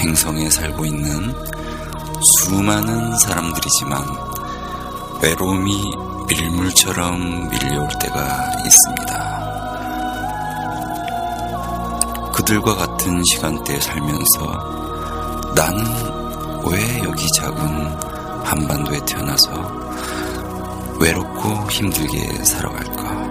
행성에 0.00 0.48
살고 0.48 0.86
있는 0.86 1.34
수많은 2.38 3.18
사람들이지만 3.18 4.02
외로움이 5.22 5.78
밀물처럼 6.26 7.50
밀려올 7.50 7.86
때가 8.00 8.50
있습니다. 8.64 9.40
그들과 12.32 12.74
같은 12.76 13.22
시간대에 13.30 13.78
살면서 13.78 15.52
나는 15.54 15.84
왜 16.64 17.02
여기 17.04 17.26
작은 17.36 17.60
한반도에 18.42 18.98
태어나서 19.04 19.80
외롭고 20.98 21.70
힘들게 21.70 22.42
살아갈까? 22.42 23.28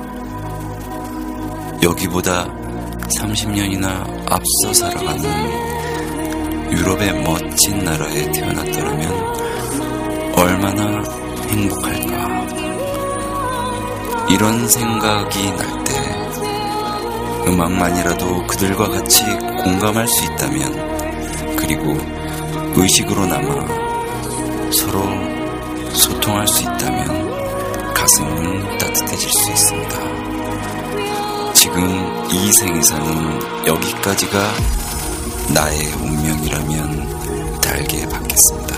여기보다 1.81 2.48
30년이나 3.20 4.31
앞서 4.31 4.73
살아가는 4.73 5.89
유럽의 6.72 7.14
멋진 7.23 7.84
나라에 7.84 8.31
태어났더라면 8.31 10.34
얼마나 10.36 11.03
행복할까. 11.50 12.30
이런 14.30 14.67
생각이 14.67 15.52
날 15.52 15.84
때 15.84 15.89
음악만이라도 17.48 18.45
그들과 18.48 18.89
같이 18.89 19.23
공감할 19.64 20.08
수 20.08 20.26
있다면 20.26 21.56
그리고 21.56 21.98
의식으로 22.76 23.26
남아 23.26 23.67
서로 24.72 25.04
소통할 25.94 26.48
수 26.48 26.64
있다면 26.64 27.94
가슴은 27.94 28.78
따뜻해질 28.78 29.30
수 29.31 29.52
있습니다. 29.52 30.09
지금 31.54 32.28
이 32.30 32.52
생에서는 32.54 33.66
여기까지가 33.66 34.39
나의 35.53 35.86
운명이라면 35.94 37.59
달게 37.61 38.08
받겠습니다. 38.08 38.75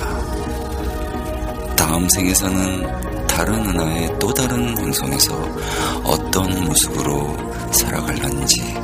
다음 1.75 2.07
생에서는 2.09 3.27
다른 3.27 3.55
은하의 3.55 4.19
또 4.19 4.33
다른 4.33 4.77
행성에서 4.77 5.33
어떤 6.03 6.65
모습으로 6.65 7.35
살아갈런지 7.73 8.75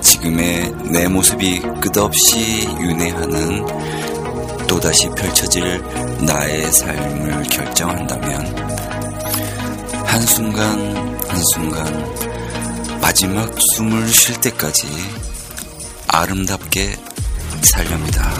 지금의 0.00 0.72
내 0.90 1.06
모습이 1.08 1.60
끝없이 1.80 2.64
윤회하는 2.80 3.64
또다시 4.66 5.08
펼쳐질 5.10 5.80
나의 6.20 6.72
삶을 6.72 7.42
결정한다면 7.44 8.56
한순간 10.04 11.18
한순간 11.28 12.98
마지막 13.00 13.54
숨을 13.76 14.08
쉴 14.08 14.40
때까지 14.40 14.88
아름답게 16.20 16.96
살렵니다. 17.62 18.32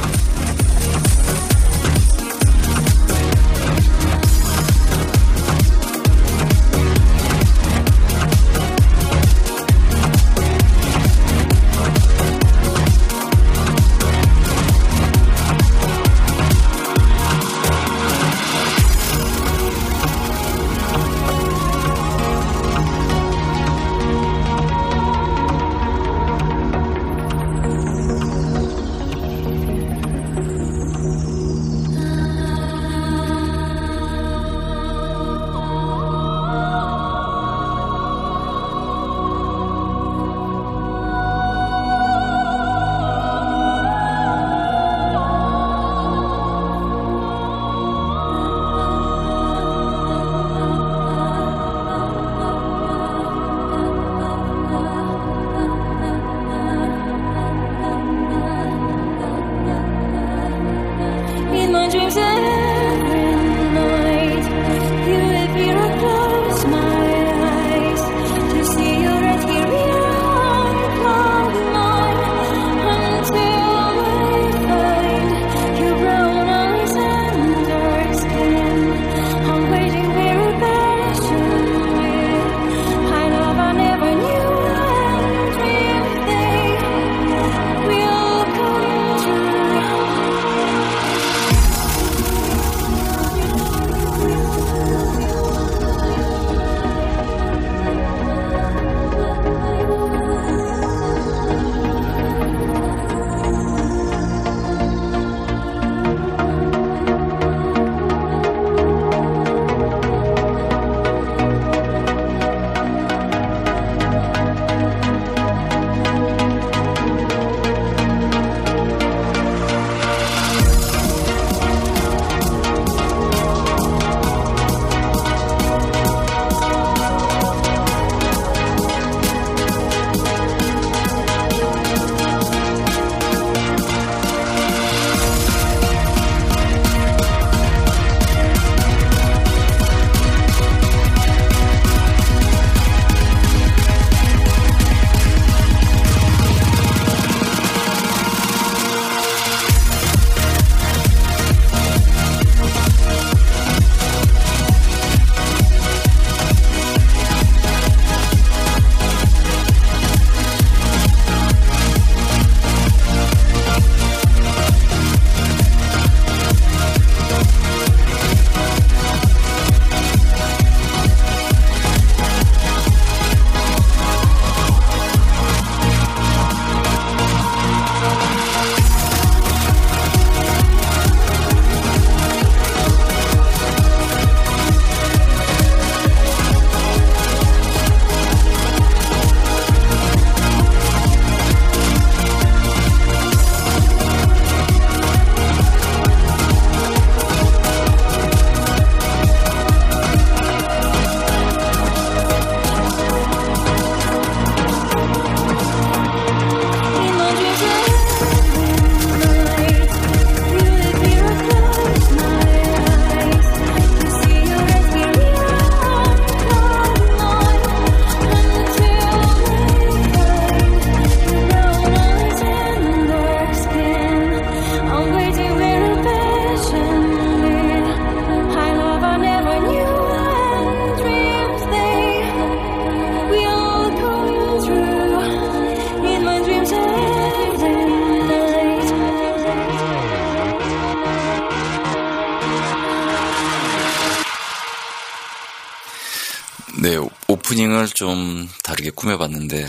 오프닝을 247.78 247.88
좀 247.88 248.48
다르게 248.64 248.90
꾸며봤는데 248.90 249.64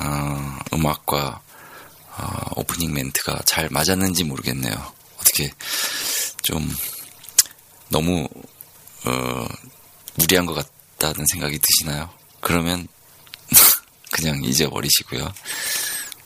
어, 0.00 0.58
음악과 0.72 1.40
어, 2.16 2.50
오프닝 2.56 2.92
멘트가 2.92 3.42
잘 3.44 3.68
맞았는지 3.70 4.24
모르겠네요. 4.24 4.74
어떻게 5.18 5.52
좀 6.42 6.74
너무 7.88 8.26
어, 9.04 9.46
무리한 10.16 10.46
것 10.46 10.54
같다는 10.54 11.26
생각이 11.30 11.58
드시나요? 11.58 12.10
그러면 12.40 12.88
그냥 14.10 14.42
잊어버리시고요. 14.42 15.32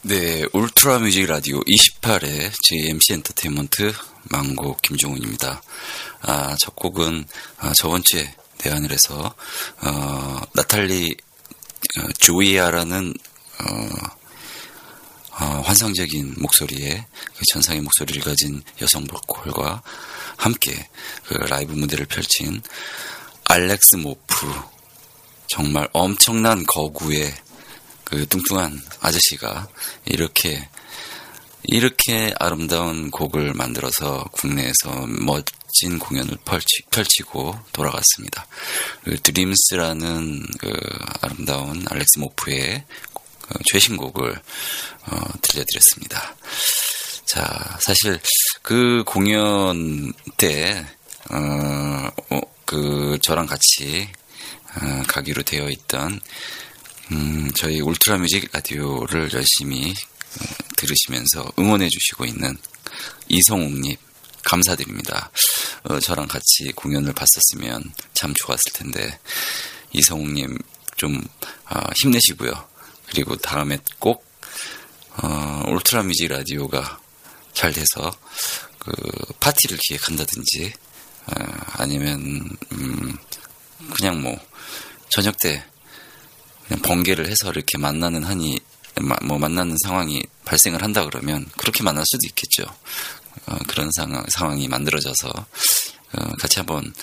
네, 0.02 0.44
울트라 0.52 1.00
뮤직 1.00 1.26
라디오 1.26 1.60
28회 1.60 2.52
JMC 2.62 3.14
엔터테인먼트 3.14 3.92
망고 4.30 4.76
김종훈입니다. 4.82 5.62
아, 6.22 6.56
첫 6.60 6.76
곡은 6.76 7.24
아, 7.58 7.72
저번 7.74 8.02
주에 8.04 8.34
대안을 8.64 8.90
해서 8.92 9.34
어, 9.82 10.40
나탈리 10.54 11.14
어, 11.98 12.12
조이아라는 12.18 13.14
어, 13.60 13.88
어, 15.38 15.44
환상적인 15.60 16.36
목소리에 16.38 17.06
그 17.36 17.42
전상의 17.52 17.82
목소리를 17.82 18.22
가진 18.22 18.62
여성 18.80 19.04
보컬과 19.04 19.82
함께 20.36 20.88
그 21.26 21.34
라이브 21.34 21.72
무대를 21.72 22.06
펼친 22.06 22.62
알렉스 23.44 23.96
모프 23.96 24.52
정말 25.46 25.88
엄청난 25.92 26.64
거구의 26.64 27.34
그 28.04 28.26
뚱뚱한 28.26 28.80
아저씨가 29.00 29.68
이렇게 30.06 30.68
이렇게 31.64 32.32
아름다운 32.38 33.10
곡을 33.10 33.54
만들어서 33.54 34.24
국내에서 34.32 35.06
멋 35.06 35.44
진 35.74 35.98
공연을 35.98 36.38
펼치, 36.44 37.22
고 37.22 37.58
돌아갔습니다. 37.72 38.46
그 39.02 39.20
드림스라는 39.20 40.46
그 40.58 40.72
아름다운 41.20 41.84
알렉스 41.90 42.18
모프의 42.18 42.84
그 43.40 43.58
최신곡을 43.72 44.40
어, 45.06 45.20
들려드렸습니다. 45.42 46.36
자, 47.26 47.78
사실 47.80 48.20
그 48.62 49.02
공연 49.04 50.12
때, 50.36 50.86
어, 51.30 52.08
어, 52.30 52.40
그 52.64 53.18
저랑 53.20 53.46
같이 53.46 54.08
어, 54.76 55.02
가기로 55.08 55.42
되어 55.42 55.68
있던 55.68 56.20
음, 57.12 57.50
저희 57.56 57.80
울트라 57.80 58.18
뮤직 58.18 58.48
라디오를 58.52 59.32
열심히 59.32 59.90
어, 59.90 60.44
들으시면서 60.76 61.52
응원해 61.58 61.88
주시고 61.88 62.24
있는 62.24 62.56
이성욱님 63.28 63.96
감사드립니다. 64.44 65.30
어, 65.84 66.00
저랑 66.00 66.28
같이 66.28 66.72
공연을 66.74 67.12
봤었으면 67.12 67.92
참 68.14 68.32
좋았을 68.34 68.72
텐데 68.72 69.18
이성욱님 69.92 70.58
좀 70.96 71.22
어, 71.70 71.80
힘내시고요. 72.02 72.52
그리고 73.06 73.36
다음에 73.36 73.78
꼭 73.98 74.24
어, 75.22 75.62
울트라 75.68 76.02
뮤직 76.04 76.28
라디오가 76.28 76.98
잘 77.52 77.72
돼서 77.72 78.10
그 78.78 78.92
파티를 79.40 79.78
기획한다든지 79.86 80.72
어, 81.26 81.34
아니면 81.74 82.48
음, 82.72 83.16
그냥 83.94 84.22
뭐 84.22 84.38
저녁 85.10 85.36
때 85.38 85.64
그냥 86.66 86.82
번개를 86.82 87.28
해서 87.28 87.50
이렇게 87.50 87.76
만나는 87.78 88.24
한이 88.24 88.58
뭐 89.22 89.38
만나는 89.38 89.76
상황이 89.82 90.22
발생을 90.44 90.82
한다 90.82 91.04
그러면 91.04 91.46
그렇게 91.58 91.82
만날 91.82 92.04
수도 92.06 92.26
있겠죠. 92.28 92.64
어, 93.46 93.58
그런 93.66 93.90
상황, 93.94 94.24
상황이 94.28 94.68
만들어져서 94.68 95.28
어, 95.28 96.32
같이 96.38 96.58
한번 96.58 96.94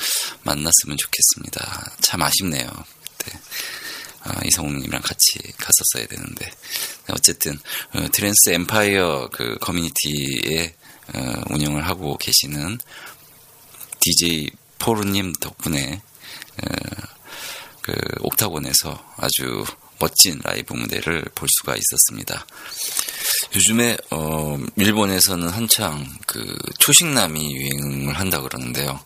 만났으면 0.43 0.97
좋겠습니다. 0.97 1.95
참 2.01 2.21
아쉽네요. 2.21 2.69
그때 3.17 3.37
아, 4.23 4.39
이성웅님이랑 4.45 5.01
같이 5.01 5.39
갔었어야 5.57 6.07
되는데 6.07 6.51
어쨌든 7.09 7.59
어, 7.93 8.07
Trance 8.11 8.51
Empire 8.51 9.29
그 9.31 9.57
커뮤니티에 9.59 10.75
어, 11.13 11.43
운영을 11.49 11.87
하고 11.87 12.17
계시는 12.17 12.77
DJ 13.99 14.51
포르님 14.79 15.33
덕분에 15.33 16.01
어, 16.63 16.65
그 17.81 17.93
옥타곤에서 18.21 19.13
아주 19.17 19.65
멋진 20.01 20.39
라이브 20.43 20.73
무대를 20.73 21.23
볼 21.35 21.47
수가 21.59 21.75
있었습니다. 21.75 22.45
요즘에 23.55 23.97
어 24.09 24.57
일본에서는 24.75 25.47
한창 25.49 26.05
그 26.25 26.57
초식남이 26.79 27.53
유행을 27.53 28.19
한다 28.19 28.41
그러는데요. 28.41 28.99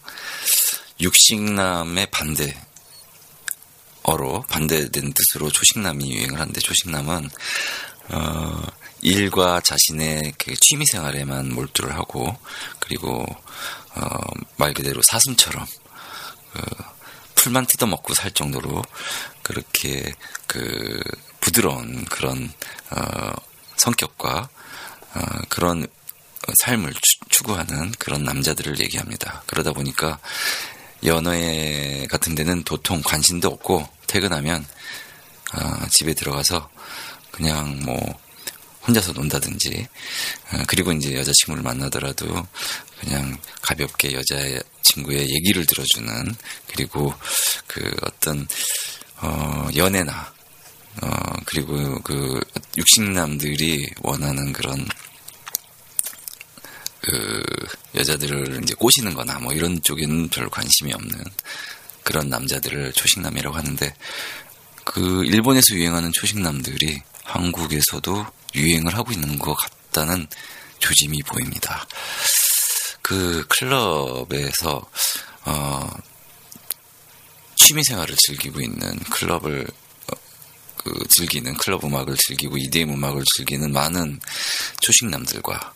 육식남의 1.01 2.07
반대 2.11 2.55
어로 4.03 4.43
반대된 4.49 5.13
뜻으로 5.13 5.51
초식남이 5.51 6.11
유행을 6.15 6.39
하는데 6.39 6.59
초식남은 6.61 7.29
어 8.09 8.61
일과 9.01 9.59
자신의 9.59 10.33
그 10.37 10.55
취미 10.55 10.85
생활에만 10.85 11.53
몰두를 11.53 11.93
하고 11.93 12.37
그리고 12.79 13.25
어 13.95 14.55
말 14.57 14.73
그대로 14.73 15.01
사슴처럼 15.03 15.65
그 16.53 16.61
풀만 17.35 17.65
뜯어먹고 17.67 18.13
살 18.13 18.31
정도로 18.31 18.81
그렇게 19.45 20.11
그 20.47 20.99
부드러운 21.39 22.03
그런 22.05 22.51
어, 22.89 23.31
성격과 23.77 24.49
어, 25.13 25.21
그런 25.49 25.85
삶을 26.63 26.91
추구하는 27.29 27.91
그런 27.99 28.23
남자들을 28.23 28.79
얘기합니다. 28.79 29.43
그러다 29.45 29.71
보니까 29.71 30.17
연애 31.03 32.07
같은 32.09 32.33
데는 32.33 32.63
도통 32.63 33.03
관심도 33.05 33.47
없고 33.49 33.87
퇴근하면 34.07 34.65
어, 35.53 35.87
집에 35.91 36.15
들어가서 36.15 36.67
그냥 37.29 37.79
뭐 37.83 37.99
혼자서 38.87 39.11
논다든지 39.11 39.87
어, 40.53 40.63
그리고 40.67 40.91
이제 40.91 41.13
여자친구를 41.13 41.61
만나더라도 41.61 42.47
그냥 42.99 43.37
가볍게 43.61 44.13
여자친구의 44.13 45.29
얘기를 45.29 45.67
들어주는 45.67 46.35
그리고 46.67 47.13
그 47.67 47.95
어떤 48.01 48.47
어 49.25 49.67
연애나 49.75 50.33
어 51.01 51.09
그리고 51.45 51.99
그 52.01 52.39
육식남들이 52.77 53.89
원하는 54.01 54.53
그런 54.53 54.85
그 57.01 57.43
여자들을 57.95 58.61
이제 58.63 58.75
꼬시는 58.75 59.15
거나 59.15 59.39
뭐 59.39 59.53
이런 59.53 59.81
쪽에는 59.81 60.29
별로 60.29 60.49
관심이 60.49 60.93
없는 60.93 61.23
그런 62.03 62.29
남자들을 62.29 62.93
초식남이라고 62.93 63.55
하는데 63.55 63.95
그 64.83 65.25
일본에서 65.25 65.73
유행하는 65.73 66.11
초식남들이 66.11 67.01
한국에서도 67.23 68.25
유행을 68.53 68.95
하고 68.95 69.11
있는 69.11 69.39
것 69.39 69.55
같다는 69.55 70.27
조짐이 70.77 71.23
보입니다. 71.23 71.87
그 73.01 73.45
클럽에서 73.47 74.87
어, 75.45 75.89
취미 77.55 77.83
생활을 77.83 78.15
즐기고 78.17 78.61
있는 78.61 78.97
클럽을 79.11 79.65
어, 80.11 80.15
그 80.77 81.07
즐기는 81.09 81.53
클럽 81.55 81.83
음악을 81.83 82.15
즐기고 82.17 82.57
EDM 82.57 82.93
음악을 82.93 83.23
즐기는 83.35 83.71
많은 83.71 84.19
초식남들과 84.81 85.73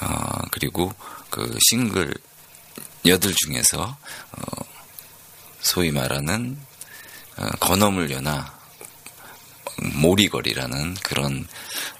어, 0.00 0.38
그리고 0.50 0.92
그 1.30 1.58
싱글 1.68 2.14
여들 3.06 3.34
중에서 3.34 3.96
어, 4.32 4.64
소위 5.60 5.90
말하는 5.90 6.58
어, 7.36 7.48
건어물 7.60 8.10
연화 8.10 8.58
모리거리라는 9.94 10.94
그런 11.02 11.46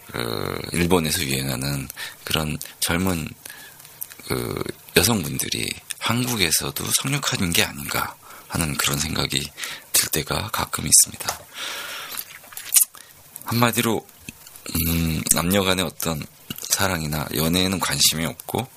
그 0.07 0.61
일본에서 0.73 1.23
유행하는 1.23 1.89
그런 2.25 2.59
젊은 2.81 3.29
그 4.27 4.63
여성분들이 4.97 5.69
한국에서도 5.99 6.85
성육하는 7.03 7.53
게 7.53 7.65
아닌가 7.65 8.17
하는 8.51 8.77
그런 8.77 8.99
생각이 8.99 9.51
들 9.93 10.09
때가 10.09 10.51
가끔 10.53 10.87
있습니다. 10.87 11.39
한마디로 13.45 14.07
음, 14.87 15.23
남녀 15.35 15.63
간의 15.63 15.85
어떤 15.85 16.25
사랑이나 16.69 17.27
연애에는 17.35 17.81
관심이 17.81 18.25
없고 18.27 18.69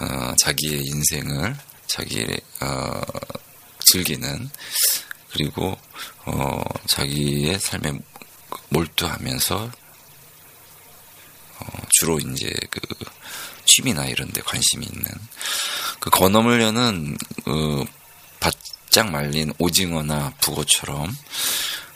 어, 0.00 0.34
자기의 0.36 0.84
인생을 0.84 1.56
자기 1.86 2.26
어, 2.60 3.00
즐기는 3.80 4.50
그리고 5.32 5.76
어, 6.24 6.62
자기의 6.88 7.58
삶에 7.58 7.92
몰두하면서 8.68 9.70
어, 11.58 11.66
주로 11.90 12.18
이제 12.18 12.52
그 12.70 12.80
취미나 13.64 14.06
이런 14.06 14.30
데 14.30 14.40
관심이 14.42 14.86
있는 14.86 15.04
그 16.00 16.10
건어물려는 16.10 17.16
어, 17.46 17.84
바짝 18.40 19.10
말린 19.10 19.52
오징어나 19.58 20.32
북어처럼 20.40 21.14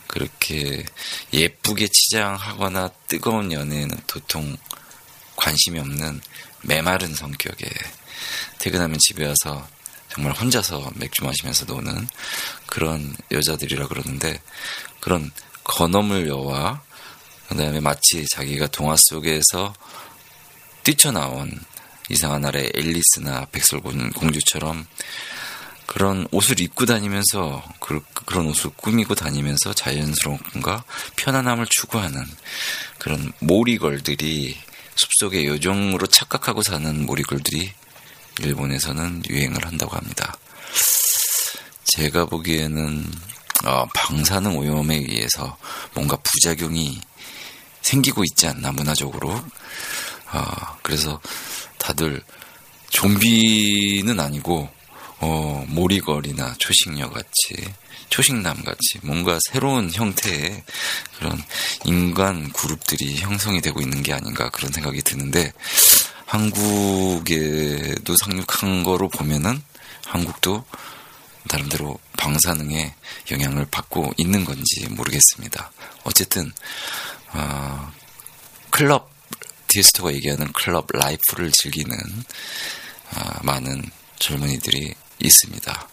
그렇게 0.06 0.84
예쁘게 1.32 1.88
치장하거나 1.88 2.90
뜨거운 3.06 3.52
연애에는 3.52 3.96
도통 4.06 4.56
관심이 5.36 5.78
없는 5.78 6.20
메마른 6.62 7.14
성격에 7.14 7.68
퇴근하면 8.58 8.98
집에 9.00 9.26
와서 9.26 9.66
정말 10.08 10.32
혼자서 10.32 10.90
맥주 10.96 11.24
마시면서 11.24 11.64
노는 11.66 12.08
그런 12.66 13.16
여자들이라 13.30 13.86
그러는데 13.86 14.40
그런 14.98 15.30
건어물 15.62 16.28
여와 16.28 16.82
그다음에 17.48 17.80
마치 17.80 18.26
자기가 18.26 18.66
동화 18.68 18.96
속에서 18.98 19.72
뛰쳐나온 20.82 21.60
이상한 22.08 22.42
나라의 22.42 22.72
앨리스나 22.74 23.46
백설공주처럼 23.46 24.86
그런 25.90 26.28
옷을 26.30 26.60
입고 26.60 26.86
다니면서 26.86 27.64
그, 27.80 28.00
런 28.26 28.46
옷을 28.46 28.70
꾸미고 28.76 29.16
다니면서 29.16 29.74
자연스러움과 29.74 30.84
편안함을 31.16 31.66
추구하는 31.66 32.24
그런 32.98 33.32
모리걸들이 33.40 34.56
숲속의 34.94 35.46
요정으로 35.46 36.06
착각하고 36.06 36.62
사는 36.62 37.04
모리걸들이 37.04 37.72
일본에서는 38.38 39.24
유행을 39.28 39.66
한다고 39.66 39.96
합니다. 39.96 40.36
제가 41.86 42.26
보기에는 42.26 43.10
어, 43.64 43.86
방사능 43.92 44.58
오염에 44.58 44.94
의해서 44.94 45.58
뭔가 45.94 46.16
부작용이 46.22 47.00
생기고 47.82 48.22
있지 48.22 48.46
않나 48.46 48.70
문화적으로. 48.70 49.32
어, 49.32 50.78
그래서 50.82 51.20
다들 51.78 52.22
좀비는 52.90 54.20
아니고 54.20 54.70
어, 55.20 55.64
모리걸이나 55.68 56.54
초식녀 56.58 57.10
같이 57.10 57.54
초식남 58.08 58.64
같이 58.64 58.98
뭔가 59.02 59.38
새로운 59.50 59.90
형태의 59.92 60.64
그런 61.18 61.42
인간 61.84 62.50
그룹들이 62.52 63.18
형성이 63.18 63.60
되고 63.60 63.80
있는 63.80 64.02
게 64.02 64.12
아닌가 64.12 64.50
그런 64.50 64.72
생각이 64.72 65.02
드는데 65.02 65.52
한국에도 66.26 68.16
상륙한 68.16 68.82
거로 68.82 69.08
보면은 69.08 69.62
한국도 70.06 70.64
나름대로 71.44 71.98
방사능의 72.16 72.94
영향을 73.30 73.66
받고 73.70 74.12
있는 74.16 74.44
건지 74.44 74.86
모르겠습니다. 74.90 75.70
어쨌든 76.04 76.52
어, 77.32 77.92
클럽 78.70 79.10
디스토가 79.68 80.12
얘기하는 80.14 80.52
클럽 80.52 80.86
life를 80.92 81.50
즐기는 81.52 81.96
어, 83.16 83.30
많은 83.42 83.82
젊은이들이 84.18 84.94
있습니다. 85.20 85.88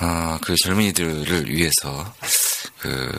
어, 0.00 0.38
그 0.42 0.54
젊은이들을 0.56 1.50
위해서 1.50 2.14
그 2.78 3.12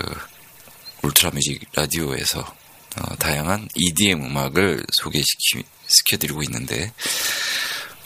울트라 1.01 1.31
뮤직 1.31 1.61
라디오에서 1.73 2.39
어, 2.39 3.15
다양한 3.15 3.67
EDM 3.75 4.23
음악을 4.23 4.85
소개시켜드리고 5.01 6.43
있는데 6.43 6.93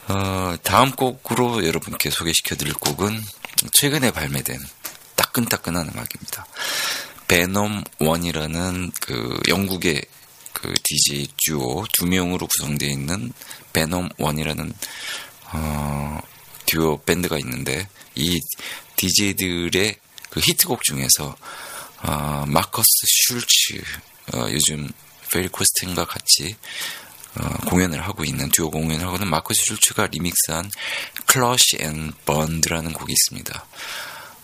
어, 0.08 0.56
다음 0.64 0.92
곡으로 0.92 1.66
여러분께 1.66 2.10
소개시켜드릴 2.10 2.74
곡은 2.76 3.22
최근에 3.72 4.12
발매된 4.12 4.60
따끈따끈한 5.16 5.90
음악입니다. 5.90 6.46
베놈 7.28 7.84
원이라는 8.00 8.92
그 9.02 9.40
영국의 9.48 10.02
그 10.54 10.74
DJ 10.84 11.28
듀오 11.38 11.86
두 11.94 12.06
명으로 12.06 12.48
구성되어 12.48 12.90
있는 12.90 13.34
Venom 13.74 14.10
One이라는 14.18 14.74
어, 15.54 16.07
듀오 16.68 17.02
밴드가 17.02 17.38
있는데 17.40 17.88
이 18.16 18.40
DJ들의 18.96 19.96
그 20.30 20.40
히트곡 20.40 20.84
중에서 20.84 21.36
어, 22.04 22.46
마커스 22.48 22.86
슐츠 23.28 23.84
어, 24.34 24.48
요즘 24.52 24.90
페리 25.32 25.48
코스틴과 25.48 26.06
같이 26.06 26.56
어, 27.36 27.48
공연을 27.68 28.02
하고 28.06 28.24
있는 28.24 28.50
듀오 28.50 28.70
공연을 28.70 29.06
하고는 29.06 29.28
마커스 29.28 29.62
슐츠가 29.68 30.08
리믹스한 30.08 30.70
Crashed 31.26 31.78
and 31.80 32.12
Burned라는 32.26 32.94
곡이 32.94 33.12
있습니다. 33.14 33.66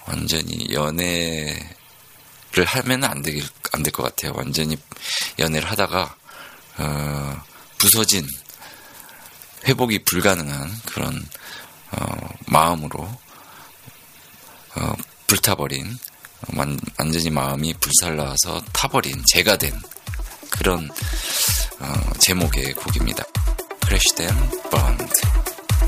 완전히 0.06 0.68
연애를 0.74 1.65
하면 2.65 3.03
안 3.03 3.22
될, 3.22 3.42
안 3.72 3.84
될 3.84 3.92
것 3.92 4.03
같아요. 4.03 4.34
완전히 4.36 4.77
연애를 5.39 5.70
하다가, 5.72 6.15
어, 6.77 7.42
부서진, 7.77 8.27
회복이 9.65 10.03
불가능한 10.03 10.82
그런, 10.86 11.15
어, 11.15 11.27
마음으로, 12.48 13.04
어, 14.76 14.94
불타버린, 15.28 15.98
완, 16.56 16.80
완전히 16.98 17.30
마음이 17.30 17.74
불살라서 17.76 18.62
타버린, 18.74 19.24
제가 19.34 19.58
된 19.58 19.74
그런, 20.50 20.90
어, 21.80 22.14
제목의 22.20 22.74
곡입니다. 22.74 23.24
크래쉬 23.86 24.16
댐 24.16 24.28
번드 24.70 25.06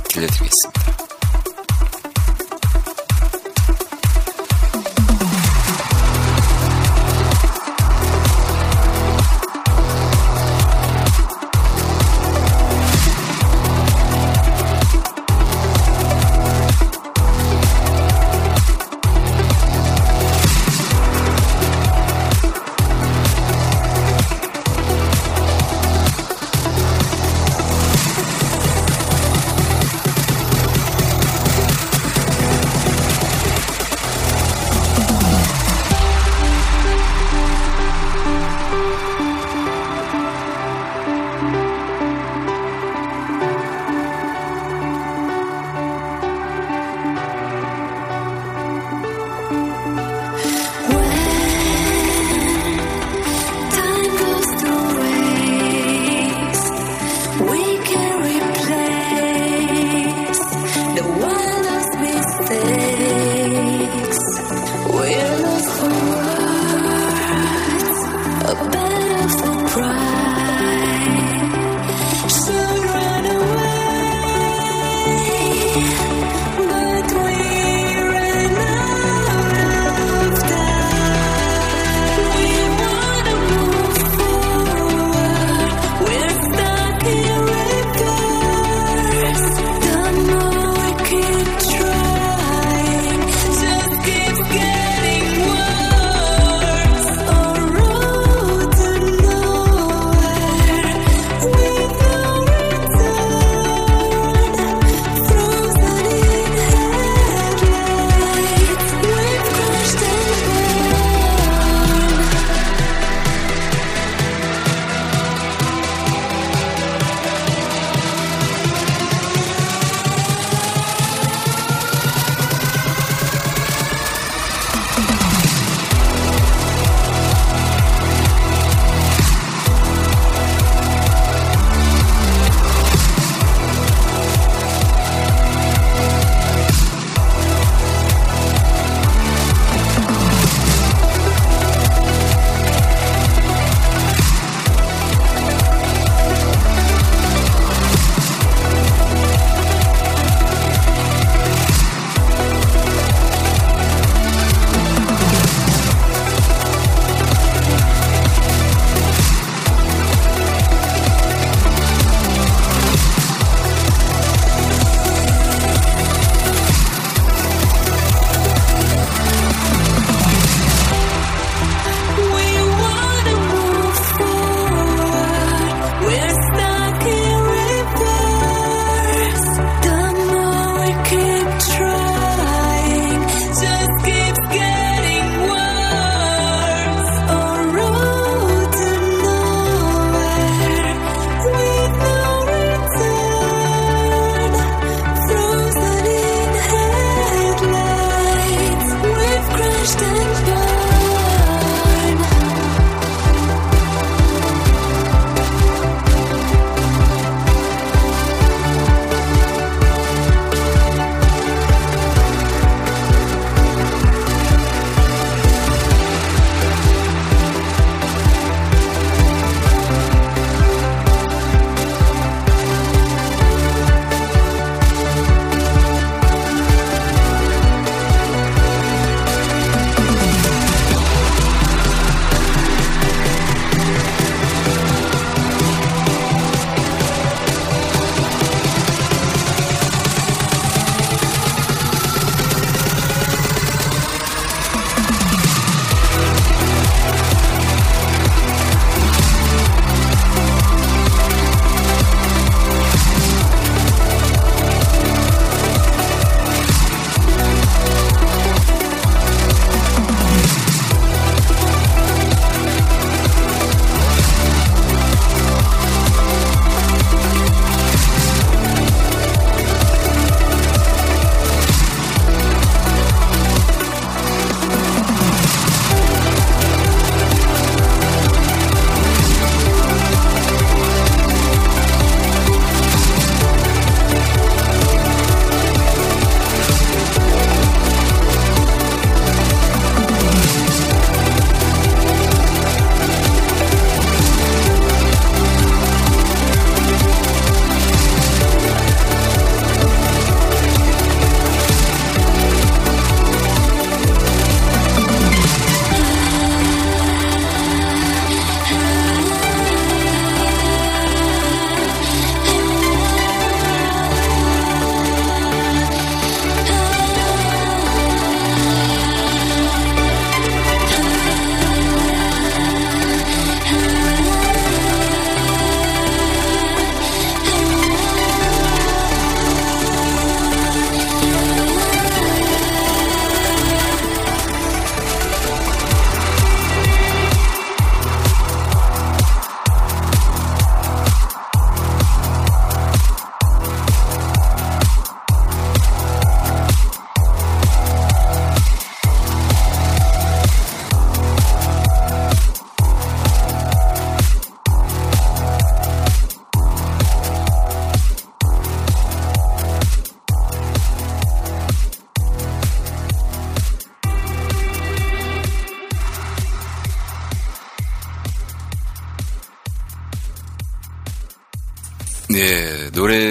들려드리겠습니다. 0.10 1.05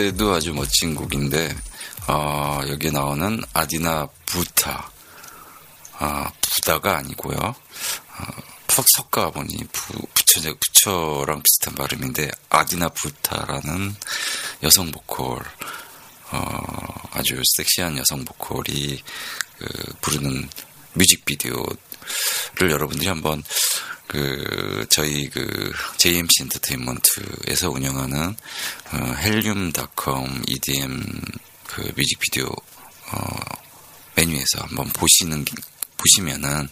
노래도 0.05 0.35
아주 0.35 0.53
멋진 0.53 0.95
곡인데, 0.95 1.57
어, 2.09 2.61
여기에 2.69 2.90
나오는 2.90 3.43
아디나 3.55 4.07
부타. 4.27 4.90
아, 5.99 6.31
부다가 6.43 6.99
아니고요. 6.99 7.38
어, 7.38 8.25
푹 8.67 8.85
섞어 8.97 9.31
보니 9.31 9.57
부, 9.73 9.95
부처, 10.12 10.40
부처랑 10.43 11.43
비슷한 11.43 11.75
발음인데, 11.75 12.31
아디나 12.51 12.90
부타라는 12.90 13.95
여성 14.62 14.90
보컬, 14.90 15.43
어, 16.33 17.09
아주 17.12 17.40
섹시한 17.57 17.97
여성 17.97 18.27
보컬이 18.27 19.03
그, 19.59 19.95
부르는 20.03 20.51
뮤직비디오를 20.93 21.79
여러분들이 22.61 23.09
한번 23.09 23.43
그 24.07 24.87
저희 24.90 25.29
그 25.31 25.73
JMC 25.97 26.43
엔터테인먼트에서 26.43 27.71
운영하는 27.71 28.37
어, 28.93 28.97
헬륨닷컴 29.19 30.43
EDM 30.47 31.03
그 31.67 31.81
뮤직비디오 31.97 32.47
어, 32.47 33.40
메뉴에서 34.14 34.61
한번 34.61 34.88
보시는 34.90 35.45
보시면은 35.97 36.69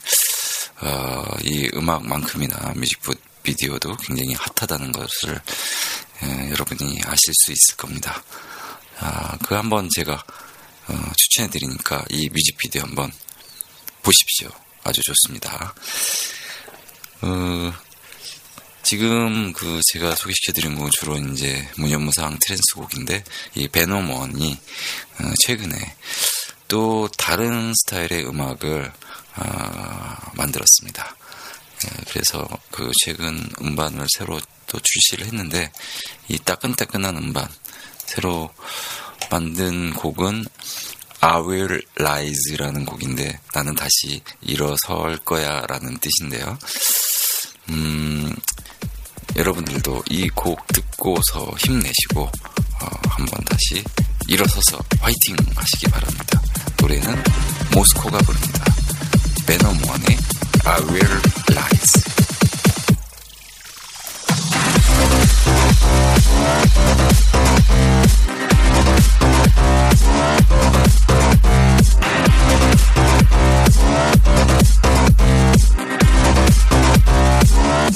어, 0.81 1.25
이 1.43 1.71
음악만큼이나 1.75 2.75
뮤직비디오도 2.75 3.97
굉장히 3.97 4.35
핫하다는 4.35 4.93
것을 4.93 5.41
에, 6.23 6.51
여러분이 6.51 7.01
아실 7.05 7.33
수 7.45 7.53
있을 7.53 7.77
겁니다. 7.77 8.23
아, 8.99 9.37
그 9.39 9.55
한번 9.55 9.89
제가 9.95 10.23
어, 10.89 11.13
추천해 11.17 11.51
드리니까 11.51 12.05
이 12.11 12.29
뮤직비디오 12.29 12.83
한번 12.83 13.13
보십시오. 14.03 14.51
아주 14.85 15.01
좋습니다. 15.03 15.75
어, 17.23 17.73
지금 18.83 19.53
그 19.53 19.81
제가 19.93 20.17
소개시켜드린 20.17 20.75
곡은 20.75 20.91
주로 20.99 21.17
이제 21.17 21.69
무념무상 21.79 22.37
trance 22.41 22.75
곡인데 22.75 23.23
이 23.55 23.69
Venom 23.69 24.15
One이 24.15 24.53
어, 25.21 25.33
최근에 25.45 25.77
또 26.69 27.09
다른 27.17 27.73
스타일의 27.75 28.27
음악을 28.27 28.93
어, 29.37 30.17
만들었습니다. 30.35 31.17
예, 31.85 32.05
그래서 32.11 32.49
그 32.71 32.91
최근 33.05 33.49
음반을 33.61 34.07
새로 34.19 34.41
또 34.67 34.79
출시를 34.81 35.27
했는데 35.27 35.71
이 36.29 36.39
따끈따끈한 36.39 37.17
음반 37.17 37.49
새로 38.07 38.53
만든 39.31 39.95
곡은 39.95 40.45
I 41.21 41.41
will 41.41 41.83
rise라는 41.95 42.85
곡인데 42.85 43.39
나는 43.55 43.77
다시 43.77 44.23
일어설 44.41 45.19
거야라는 45.19 45.99
뜻인데요. 45.99 46.59
음, 47.71 48.35
여러분들도 49.37 50.03
이 50.11 50.29
곡 50.35 50.67
듣고서 50.69 51.53
힘내시고 51.59 52.23
어, 52.23 52.87
한번 53.09 53.45
다시 53.45 53.83
일어서서 54.29 54.79
화이팅 55.01 55.37
하시기 55.55 55.87
바랍니다. 55.91 56.41
노래는 56.81 57.23
모스코가 57.75 58.19
부릅니다. 58.19 58.65
베너몬의 59.47 60.19
I 60.65 60.81
will 60.83 61.21
rise. 61.51 62.03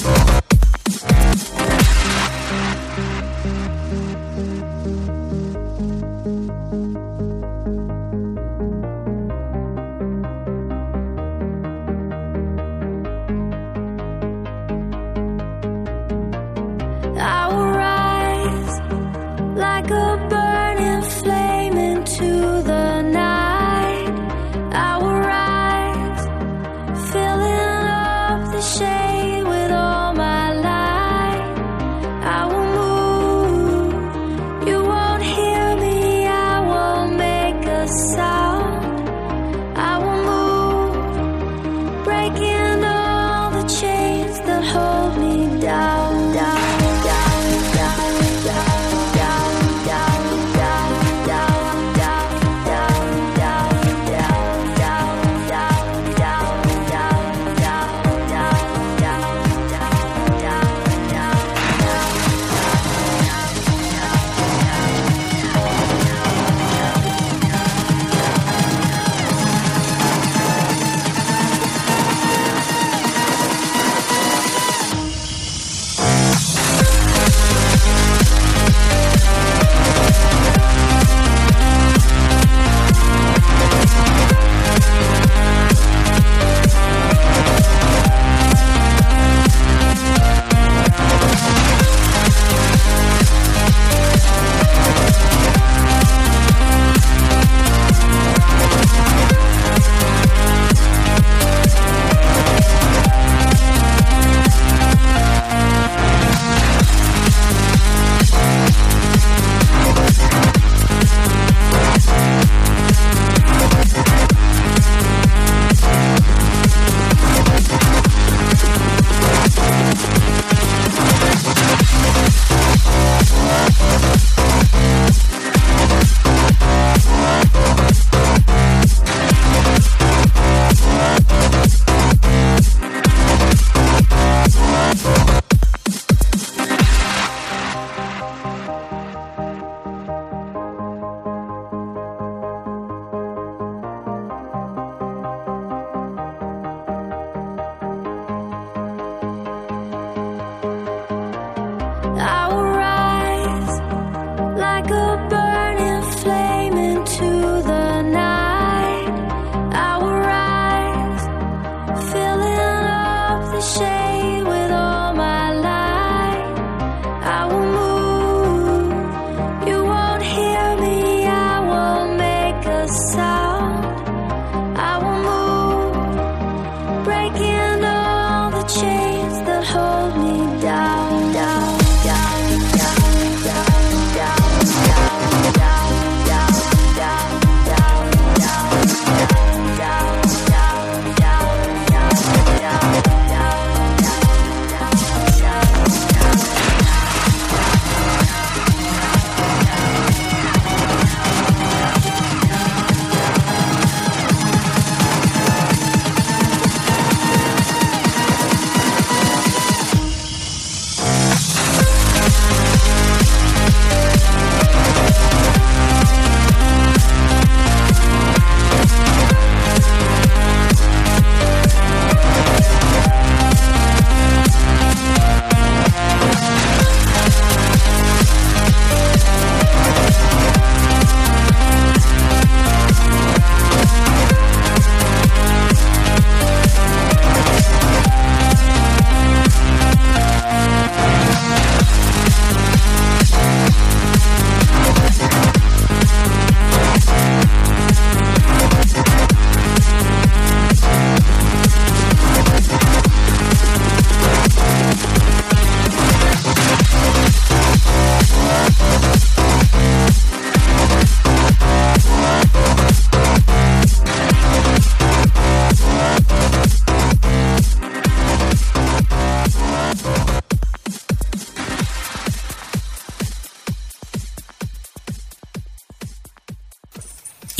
Oh. 0.04 0.45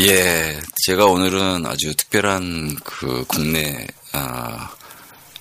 예, 0.09 0.61
제가 0.85 1.07
오늘은 1.07 1.67
아주 1.67 1.93
특별한 1.97 2.77
그 2.85 3.25
국내 3.27 3.89
아, 4.13 4.73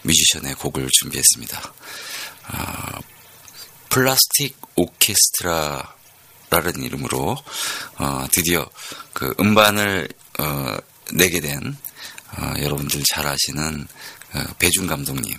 뮤지션의 0.02 0.56
곡을 0.56 0.88
준비했습니다. 0.92 1.74
아, 2.48 3.00
플라스틱 3.90 4.58
오케스트라라는 4.76 5.86
이름으로 6.82 7.38
어, 8.00 8.26
드디어 8.32 8.68
그 9.14 9.36
음반을 9.40 10.10
어, 10.40 10.78
내게 11.14 11.42
된 11.42 11.78
어, 12.36 12.54
여러분들 12.60 13.04
잘 13.14 13.28
아시는 13.28 13.88
어, 14.34 14.44
배준 14.58 14.88
감독님. 14.88 15.38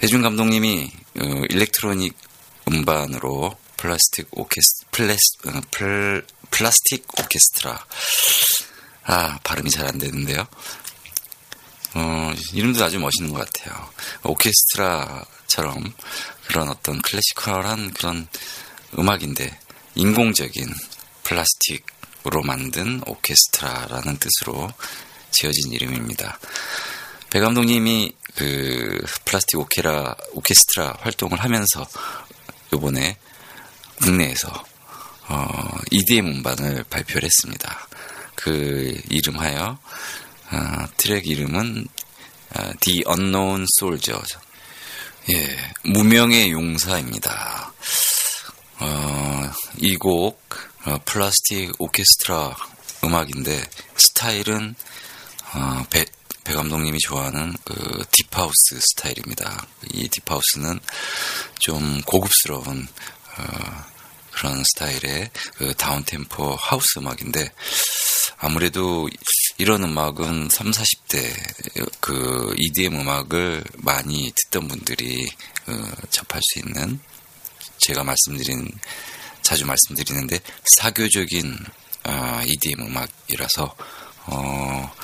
배준 0.00 0.22
감독님이 0.22 0.90
어, 1.20 1.24
electronic 1.50 2.16
음반으로 2.66 3.56
플라스틱 3.76 4.26
오케스 4.32 4.86
플레스 4.90 5.20
어, 5.46 5.60
플, 5.70 6.26
플라스틱 6.54 7.04
오케스트라 7.18 7.84
아 9.06 9.38
발음이 9.42 9.70
잘 9.70 9.86
안 9.86 9.98
되는데요. 9.98 10.46
어, 11.94 12.32
이름도 12.52 12.82
아주 12.84 12.98
멋있는 13.00 13.32
것 13.32 13.44
같아요. 13.44 13.90
오케스트라처럼 14.22 15.92
그런 16.46 16.68
어떤 16.68 17.02
classical한 17.02 17.92
그런 17.94 18.28
음악인데 18.96 19.58
인공적인 19.96 20.72
플라스틱으로 21.24 22.42
만든 22.44 23.02
오케스트라라는 23.06 24.18
뜻으로 24.18 24.70
지어진 25.32 25.72
이름입니다. 25.72 26.38
배 27.30 27.40
감독님이 27.40 28.14
그 28.36 29.04
플라스틱 29.24 29.58
오케라 29.58 30.14
오케스트라 30.32 30.98
활동을 31.00 31.40
하면서 31.42 31.86
요번에 32.72 33.18
국내에서 34.02 34.73
어, 35.28 35.78
EDM 35.90 36.26
음반을 36.26 36.84
발표를 36.90 37.24
했습니다. 37.24 37.88
그 38.34 39.00
이름하여 39.10 39.78
어, 40.52 40.86
트랙 40.96 41.26
이름은 41.26 41.86
어, 42.56 42.70
The 42.80 43.04
Unknown 43.08 43.66
Soldier. 43.80 44.22
예, 45.30 45.56
무명의 45.84 46.52
용사입니다. 46.52 47.72
어, 48.80 49.50
이곡 49.78 50.38
어, 50.84 50.98
플라스틱 51.04 51.72
오케스트라 51.78 52.54
음악인데 53.04 53.64
스타일은 53.96 54.74
어, 55.54 55.84
배, 55.88 56.04
배 56.44 56.52
감독님이 56.52 56.98
좋아하는 56.98 57.54
그 57.64 58.04
딥하우스 58.10 58.78
스타일입니다. 58.80 59.66
이 59.92 60.08
딥하우스는 60.08 60.80
좀 61.58 62.02
고급스러운 62.02 62.86
어, 63.38 63.93
그런 64.34 64.62
스타일의 64.64 65.30
그 65.56 65.74
다운템포 65.74 66.56
하우스 66.56 66.98
음악인데 66.98 67.50
아무래도 68.38 69.08
이런 69.58 69.84
음악은 69.84 70.48
3, 70.50 70.70
40대 70.70 71.90
그 72.00 72.54
EDM 72.58 73.00
음악을 73.00 73.64
많이 73.78 74.32
듣던 74.34 74.68
분들이 74.68 75.30
어, 75.66 75.92
접할 76.10 76.40
수 76.42 76.58
있는 76.58 77.00
제가 77.78 78.02
말씀드린 78.02 78.70
자주 79.42 79.64
말씀드리는데 79.66 80.40
사교적인 80.78 81.56
어, 82.04 82.42
EDM 82.44 82.82
음악이라서 82.82 83.74
어, 84.26 84.94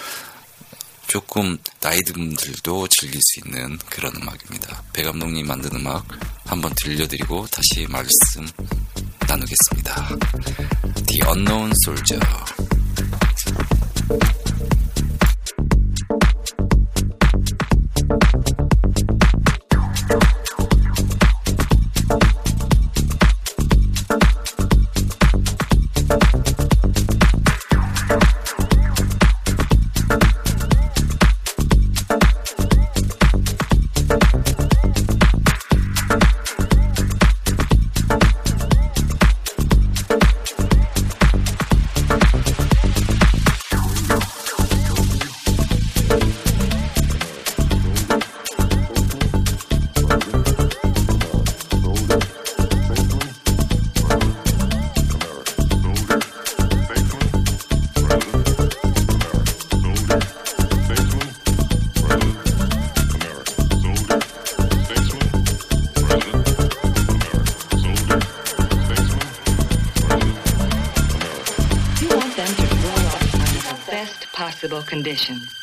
조금 1.07 1.59
나이 1.81 1.99
든분들도 2.03 2.87
즐길 2.89 3.21
수 3.21 3.41
있는 3.41 3.79
그런 3.91 4.15
음악입니다. 4.15 4.85
배 4.93 5.03
감독님 5.03 5.47
만든 5.47 5.75
음악 5.75 6.07
한번 6.45 6.73
들려드리고 6.77 7.49
다시 7.49 7.87
말씀 7.89 8.47
나누겠습니다. 9.31 10.09
The 11.07 11.21
Unknown 11.31 11.71
Soldier. 11.85 12.21
condition. 74.91 75.60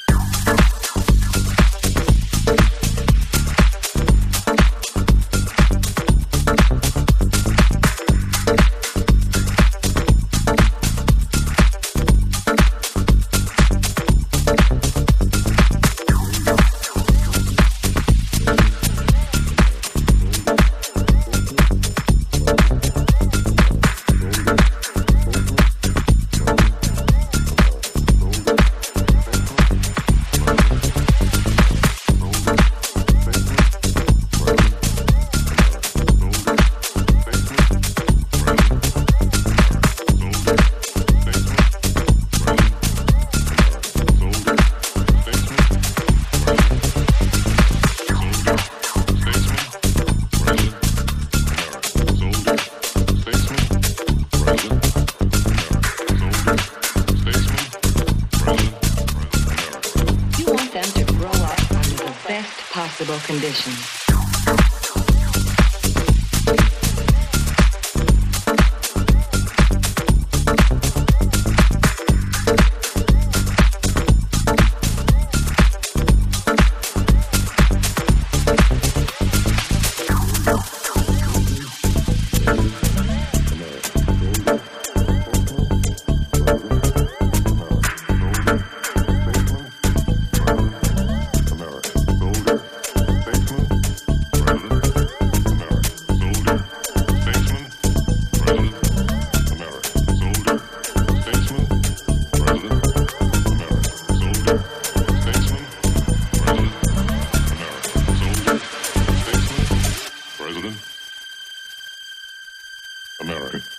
America. 113.19 113.77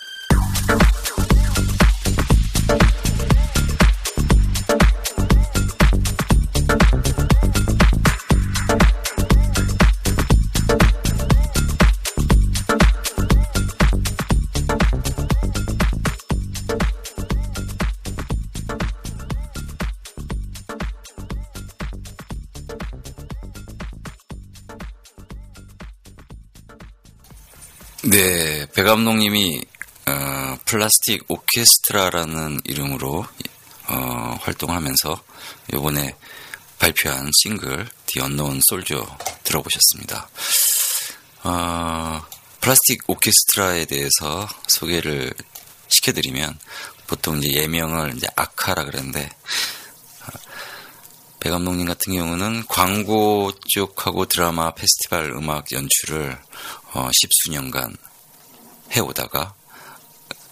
감독님이 28.99 29.63
어, 30.07 30.57
플라스틱 30.65 31.23
오케스트라라는 31.29 32.59
이름으로 32.65 33.25
어, 33.87 34.37
활동하면서 34.41 35.23
이번에 35.73 36.17
발표한 36.79 37.31
싱글 37.41 37.87
The 38.07 38.25
Unknown 38.27 38.59
Soldier 38.69 39.07
들어보셨습니다. 39.45 40.29
어, 41.43 42.21
플라스틱 42.59 43.09
오케스트라에 43.09 43.85
대해서 43.85 44.49
소개를 44.67 45.33
시켜드리면 45.87 46.59
보통 47.07 47.37
이제 47.37 47.53
예명을 47.53 48.17
이제 48.17 48.27
아카라 48.35 48.83
그랬는데 48.83 49.29
배 51.39 51.49
감독님 51.49 51.87
같은 51.87 52.11
경우는 52.11 52.65
광고 52.67 53.53
쪽하고 53.69 54.25
드라마 54.25 54.71
페스티벌 54.71 55.31
음악 55.31 55.71
연출을 55.71 56.37
어, 56.91 57.09
십수년간 57.13 57.95
해오다가 58.91 59.53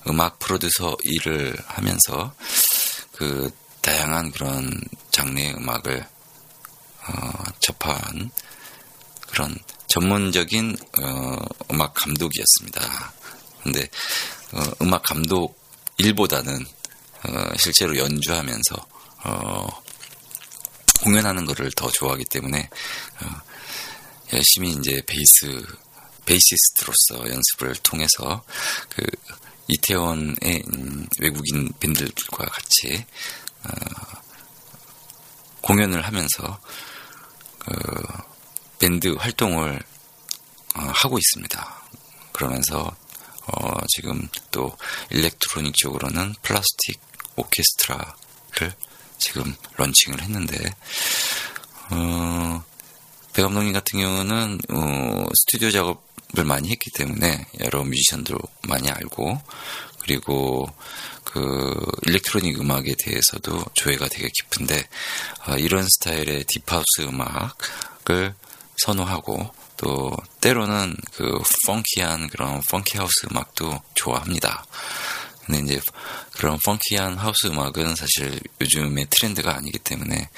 음악 0.08 0.40
프로듀서 0.40 0.96
일을 1.04 1.56
하면서 1.66 2.34
그 3.12 3.52
다양한 3.82 4.32
그런 4.32 4.72
장르의 5.12 5.56
음악을 5.56 6.06
어, 7.08 7.44
접한 7.60 8.32
그런 9.22 9.58
전문적인 9.88 10.78
어, 11.00 11.38
음악 11.72 11.94
감독이었습니다. 11.94 13.14
근데 13.64 13.88
어, 14.54 14.64
음악 14.82 15.04
감독 15.04 15.58
일보다는 15.98 16.66
어, 17.24 17.54
실제로 17.58 17.98
연주하면서 17.98 18.88
어, 19.26 19.68
공연하는 21.02 21.46
것을 21.46 21.72
더 21.76 21.90
좋아하기 21.90 22.26
때문에 22.26 22.70
어, 23.22 23.42
열심히 24.34 24.72
이제 24.72 25.02
베이스 25.06 25.66
베이시스트로서 26.28 27.30
연습을 27.30 27.76
통해서 27.78 28.44
그 28.90 29.04
이태원의 29.68 30.64
음, 30.74 31.08
외국인 31.20 31.70
밴드들과 31.80 32.46
같이 32.46 33.06
어, 33.64 33.70
공연을 35.62 36.06
하면서 36.06 36.60
그 37.60 37.74
밴드 38.80 39.08
활동을 39.16 39.82
어, 40.76 40.82
하고 40.82 41.18
있습니다. 41.18 41.82
그러면서 42.32 42.96
어, 43.48 43.82
지금 43.96 44.28
또 44.52 44.78
electronic 45.10 45.74
쪽으로는 45.76 46.36
플라스틱 46.42 47.00
오케스트라를 47.36 48.76
지금 49.18 49.56
런칭을 49.76 50.22
했는데 50.22 50.76
어, 51.90 52.64
배 53.34 53.42
감독님 53.42 53.74
같은 53.74 54.00
경우는 54.00 54.60
어, 54.70 55.26
스튜디오 55.34 55.72
작업 55.72 56.07
을 56.38 56.44
많이 56.44 56.70
했기 56.70 56.92
때문에 56.92 57.46
여러 57.62 57.84
뮤지션들 57.86 58.36
많이 58.68 58.90
알고 58.90 59.42
그리고 60.02 60.70
그 61.24 61.74
electronic 62.04 62.60
음악에 62.60 62.96
대해서도 63.00 63.64
조예가 63.74 64.10
되게 64.10 64.30
깊은데 64.30 64.88
어, 65.48 65.56
이런 65.56 65.88
스타일의 65.88 66.46
deep 66.46 66.71
house 66.71 67.02
음악을 67.02 68.36
선호하고 68.78 69.52
또 69.78 70.16
때로는 70.42 70.98
그 71.14 71.40
funky한 71.66 72.30
그런 72.30 72.62
funky 72.70 72.98
house 72.98 73.28
음악도 73.32 73.82
좋아합니다. 73.96 74.66
근데 75.46 75.62
이제 75.62 75.82
그런 76.34 76.60
funky한 76.66 77.18
house 77.18 77.48
음악은 77.48 77.96
사실 77.96 78.40
요즘의 78.60 79.08
트렌드가 79.10 79.56
아니기 79.56 79.80
때문에 79.80 80.30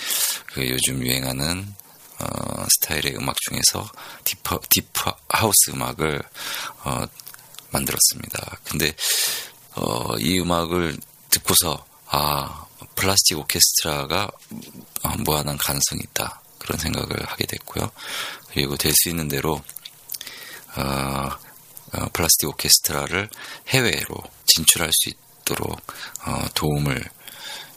그 0.48 0.70
요즘 0.70 1.04
유행하는 1.06 1.74
어, 2.20 2.66
스타일의 2.70 3.16
음악 3.16 3.36
중에서 3.42 3.90
deep, 4.24 4.38
deep 4.70 4.86
house 5.30 5.72
음악을 5.72 6.22
어, 6.84 7.06
만들었습니다. 7.72 8.58
근데 8.64 8.94
어, 9.76 10.18
이 10.18 10.40
음악을 10.40 10.98
듣고서 11.30 11.86
아 12.08 12.66
플라스틱 12.96 13.38
오케스트라가 13.38 14.30
어, 15.04 15.10
무한한 15.20 15.58
가능성이 15.58 16.02
있다 16.04 16.42
그런 16.58 16.78
생각을 16.78 17.26
하게 17.26 17.46
됐고요. 17.46 17.90
그리고 18.50 18.76
될 18.78 18.94
수 18.94 19.10
있는 19.10 19.28
대로 19.28 19.62
어, 20.76 21.30
어, 21.94 22.10
플라스틱 22.14 22.48
오케스트라를 22.50 23.30
해외로 23.70 24.16
진출할 24.46 24.90
수 24.92 25.10
있도록 25.10 25.72
어, 26.26 26.46
도움을 26.54 26.96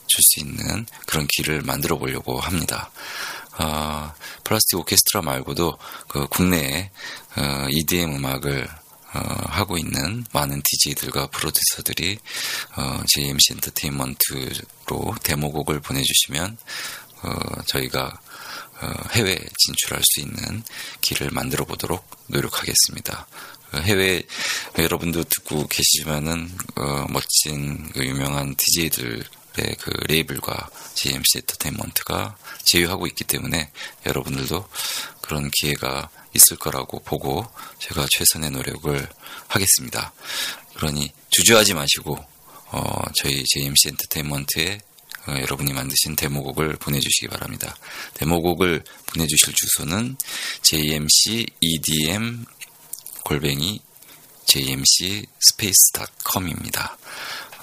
줄 0.07 0.20
수 0.22 0.40
있는 0.40 0.86
그런 1.07 1.26
길을 1.26 1.62
만들어 1.62 1.97
보려고 1.97 2.38
합니다. 2.38 2.90
어, 3.59 4.12
플라스틱 4.44 4.78
오케스트라 4.78 5.22
말고도 5.22 5.78
그 6.09 6.26
국내에 6.28 6.90
어, 7.36 7.66
EDM 7.68 8.16
음악을 8.16 8.68
어, 9.14 9.18
하고 9.48 9.76
있는 9.76 10.24
많은 10.32 10.62
DJ들과 10.64 11.26
프로듀서들이 11.28 12.18
어, 12.76 13.03
JMC 13.07 13.53
엔터테인먼트로 13.53 15.14
데모곡을 15.22 15.80
보내주시면 15.80 16.57
어, 17.22 17.62
저희가 17.66 18.20
어, 18.80 18.92
해외 19.12 19.38
진출할 19.59 20.03
수 20.03 20.20
있는 20.20 20.62
길을 21.03 21.30
만들어 21.30 21.64
보도록 21.64 22.05
노력하겠습니다. 22.28 23.26
그 23.70 23.80
해외 23.82 24.22
여러분도 24.78 25.24
듣고 25.24 25.66
계시지만은 25.66 26.50
어, 26.76 27.07
멋진 27.11 27.90
그 27.92 28.05
유명한 28.05 28.55
DJ들 28.57 29.24
의그 29.59 29.90
레이블과 30.09 30.70
GMC 30.94 31.38
엔터테인먼트가 31.38 32.36
제휴하고 32.64 33.07
있기 33.09 33.24
때문에 33.24 33.70
여러분들도 34.07 34.68
그런 35.20 35.50
기회가 35.50 36.09
있을 36.34 36.57
거라고 36.57 37.00
보고 37.00 37.46
제가 37.78 38.07
최선의 38.11 38.50
노력을 38.50 39.09
하겠습니다. 39.48 40.12
그러니 40.74 41.12
주저하지 41.30 41.74
마시고 41.74 42.24
어, 42.70 43.03
저희 43.16 43.44
JMC 43.44 43.88
엔터테인먼트에 43.88 44.80
어, 45.26 45.34
여러분이 45.38 45.72
만드신 45.72 46.16
데모곡을 46.16 46.76
보내주시기 46.76 47.28
바랍니다. 47.28 47.76
데모곡을 48.14 48.82
보내주실 49.07 49.55
주소는 49.55 50.16
jmc 50.62 51.46
edm 51.61 52.44
골뱅이 53.24 53.80
jmc 54.46 55.26
space.com입니다. 55.40 56.96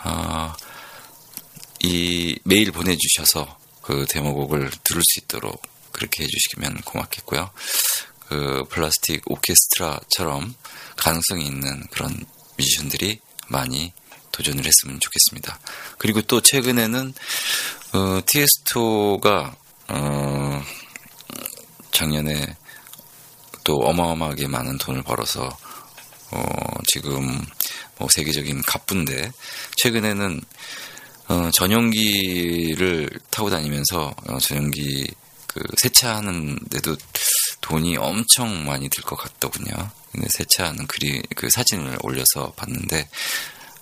어, 0.05 0.55
이 1.81 2.37
메일 2.43 2.71
보내주셔서 2.71 3.57
그 3.81 4.05
데모곡을 4.09 4.69
들을 4.83 5.01
수 5.01 5.19
있도록 5.21 5.61
그렇게 5.91 6.23
해주시면 6.23 6.81
고맙겠고요. 6.81 7.49
그 8.27 8.63
플라스틱 8.69 9.23
오케스트라처럼 9.25 10.53
가능성이 10.95 11.47
있는 11.47 11.83
그런 11.91 12.15
뮤지션들이 12.57 13.19
많이 13.47 13.91
도전을 14.31 14.63
했으면 14.63 14.99
좋겠습니다. 14.99 15.59
그리고 15.97 16.21
또 16.21 16.39
최근에는 16.41 17.13
어, 17.93 18.21
티에스토가 18.25 19.55
어, 19.87 20.63
작년에 21.91 22.55
또 23.63 23.77
어마어마하게 23.77 24.47
많은 24.47 24.77
돈을 24.77 25.03
벌어서 25.03 25.57
어, 26.31 26.43
지금 26.87 27.43
뭐 27.97 28.07
세계적인 28.09 28.61
갑부인데 28.61 29.31
최근에는 29.77 30.41
어, 31.29 31.49
전용기를 31.51 33.09
타고 33.29 33.49
다니면서 33.49 34.13
어, 34.27 34.39
전용기 34.39 35.11
그 35.47 35.61
세차하는데도 35.77 36.95
돈이 37.61 37.97
엄청 37.97 38.65
많이 38.65 38.89
들 38.89 39.03
것 39.03 39.15
같더군요. 39.15 39.91
근데 40.11 40.27
세차하는 40.31 40.87
그리 40.87 41.21
그 41.35 41.49
사진을 41.51 41.99
올려서 42.01 42.53
봤는데 42.53 43.07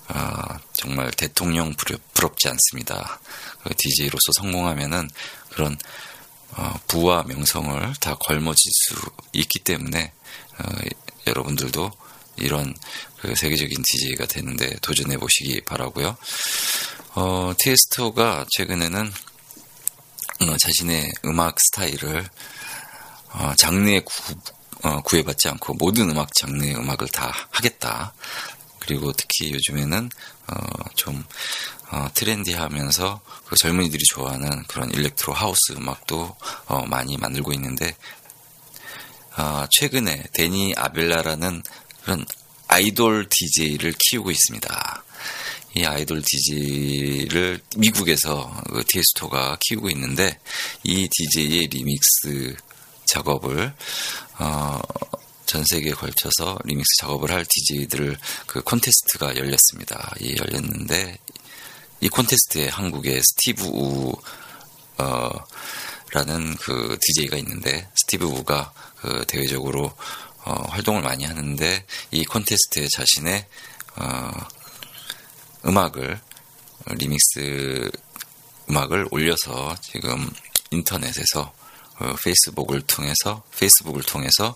아, 0.09 0.59
정말 0.73 1.09
대통령 1.11 1.73
부럽, 1.73 2.37
지 2.37 2.47
않습니다. 2.49 3.19
그 3.63 3.73
DJ로서 3.75 4.31
성공하면은 4.33 5.09
그런 5.49 5.77
어, 6.51 6.73
부와 6.87 7.23
명성을 7.23 7.93
다 7.99 8.15
걸머질 8.15 8.71
수 8.71 8.95
있기 9.33 9.59
때문에 9.59 10.11
어, 10.59 10.69
여러분들도 11.27 11.91
이런 12.37 12.73
그 13.19 13.35
세계적인 13.35 13.83
DJ가 13.83 14.25
되는데 14.27 14.75
도전해 14.81 15.17
보시기 15.17 15.61
바라고요. 15.61 16.17
어, 17.19 17.51
티에스토가 17.57 18.45
최근에는 18.51 19.11
어, 20.41 20.57
자신의 20.57 21.11
음악 21.25 21.55
스타일을 21.59 22.29
어, 23.31 23.53
장르에 23.57 24.01
구, 24.01 24.35
어, 24.83 25.01
구애받지 25.01 25.49
않고 25.49 25.73
모든 25.79 26.11
음악 26.11 26.29
장르의 26.35 26.75
음악을 26.75 27.07
다 27.07 27.33
하겠다. 27.49 28.13
그리고 28.77 29.13
특히 29.13 29.51
요즘에는 29.51 30.11
어, 30.45 30.55
좀 30.93 31.25
어, 31.89 32.07
트렌디하면서 32.13 33.21
그 33.47 33.55
젊은이들이 33.55 34.03
좋아하는 34.11 34.63
그런 34.67 34.91
일렉트로 34.91 35.33
하우스 35.33 35.71
음악도 35.71 36.35
어, 36.67 36.85
많이 36.85 37.17
만들고 37.17 37.51
있는데 37.53 37.97
어, 39.37 39.65
최근에 39.71 40.21
데니 40.33 40.75
아벨라라는 40.77 41.63
그런 42.03 42.27
아이돌 42.67 43.27
DJ를 43.27 43.95
키우고 43.97 44.29
있습니다. 44.29 45.03
이 45.77 45.85
아이돌 45.85 46.23
DJ를 46.25 47.59
미국에서 47.75 48.63
그 48.71 48.83
티에스토가 48.87 49.59
키우고 49.61 49.91
있는데 49.91 50.39
이 50.83 51.07
DJ의 51.07 51.67
리믹스 51.67 52.55
작업을 53.05 53.71
어, 54.39 54.81
전 55.45 55.63
세계에 55.63 55.91
걸쳐서 55.91 56.57
리믹스 56.63 56.87
작업을 57.01 57.31
할 57.31 57.45
DJ들 57.47 58.17
그 58.47 58.63
콘테스트가 58.63 59.35
열렸습니다. 59.35 60.15
이 60.19 60.35
열렸는데 60.39 61.19
이 62.01 62.09
콘테스트에 62.09 62.69
한국의 62.69 63.21
스티브 63.23 63.65
우 63.67 64.15
어, 64.97 65.29
라는 66.11 66.55
그 66.55 66.97
DJ가 66.99 67.37
있는데 67.37 67.87
스티브 67.93 68.25
우가 68.25 68.73
그 68.95 69.25
대외적으로 69.27 69.93
어, 70.43 70.53
활동을 70.69 71.03
많이 71.03 71.23
하는데 71.23 71.85
이 72.09 72.25
콘테스트에 72.25 72.87
자신의 72.95 73.45
어, 73.97 74.56
음악을 75.67 76.19
리믹스 76.87 77.91
음악을 78.69 79.07
올려서 79.11 79.75
지금 79.81 80.29
인터넷에서 80.71 81.53
어, 81.99 82.15
페이스북을 82.23 82.81
통해서 82.81 83.43
페이스북을 83.57 84.03
통해서 84.03 84.55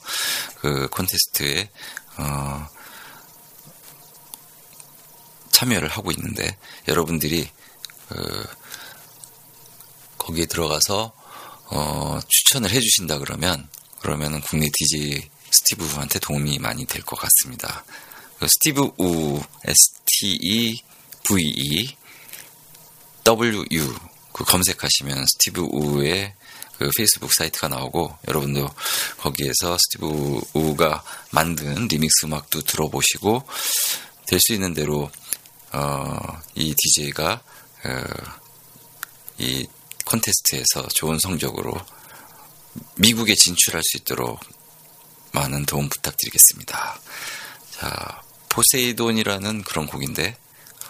그 0.59 0.87
콘테스트에 0.89 1.69
어, 2.17 2.67
참여를 5.51 5.89
하고 5.89 6.11
있는데 6.11 6.57
여러분들이 6.87 7.49
그 8.09 8.45
거기에 10.17 10.45
들어가서 10.45 11.13
어, 11.71 12.19
추천을 12.27 12.69
해주신다 12.69 13.17
그러면 13.19 13.67
그러면은 14.01 14.41
국내 14.41 14.69
DJ 14.71 15.29
스티브 15.51 15.85
우한테 15.85 16.19
도움이 16.19 16.59
많이 16.59 16.85
될 16.85 17.01
것 17.03 17.17
같습니다. 17.17 17.83
그 18.39 18.47
스티브 18.47 18.91
우 18.97 19.41
S 19.65 20.01
T 20.05 20.37
E 20.41 20.81
V 21.29 21.41
E 21.43 21.95
W 23.23 23.65
그 24.33 24.43
검색하시면 24.43 25.25
스티브 25.27 25.67
우의 25.71 26.33
그 26.77 26.89
페이스북 26.97 27.31
사이트가 27.33 27.67
나오고 27.67 28.17
여러분도 28.27 28.69
거기에서 29.17 29.77
스티브 29.77 30.41
우가 30.53 31.03
만든 31.31 31.87
리믹스 31.87 32.25
음악도 32.25 32.61
들어보시고 32.61 33.43
될 34.25 34.39
수 34.39 34.53
있는 34.53 34.73
대로 34.73 35.11
어, 35.73 36.17
이 36.55 36.73
DJ가 36.75 37.43
어, 37.83 38.03
이 39.37 39.67
콘테스트에서 40.05 40.87
좋은 40.89 41.19
성적으로 41.19 41.73
미국에 42.95 43.35
진출할 43.35 43.81
수 43.83 43.97
있도록 43.97 44.39
많은 45.33 45.65
도움 45.65 45.89
부탁드리겠습니다. 45.89 46.99
자, 47.71 48.21
포세이돈이라는 48.49 49.63
그런 49.63 49.87
곡인데 49.87 50.37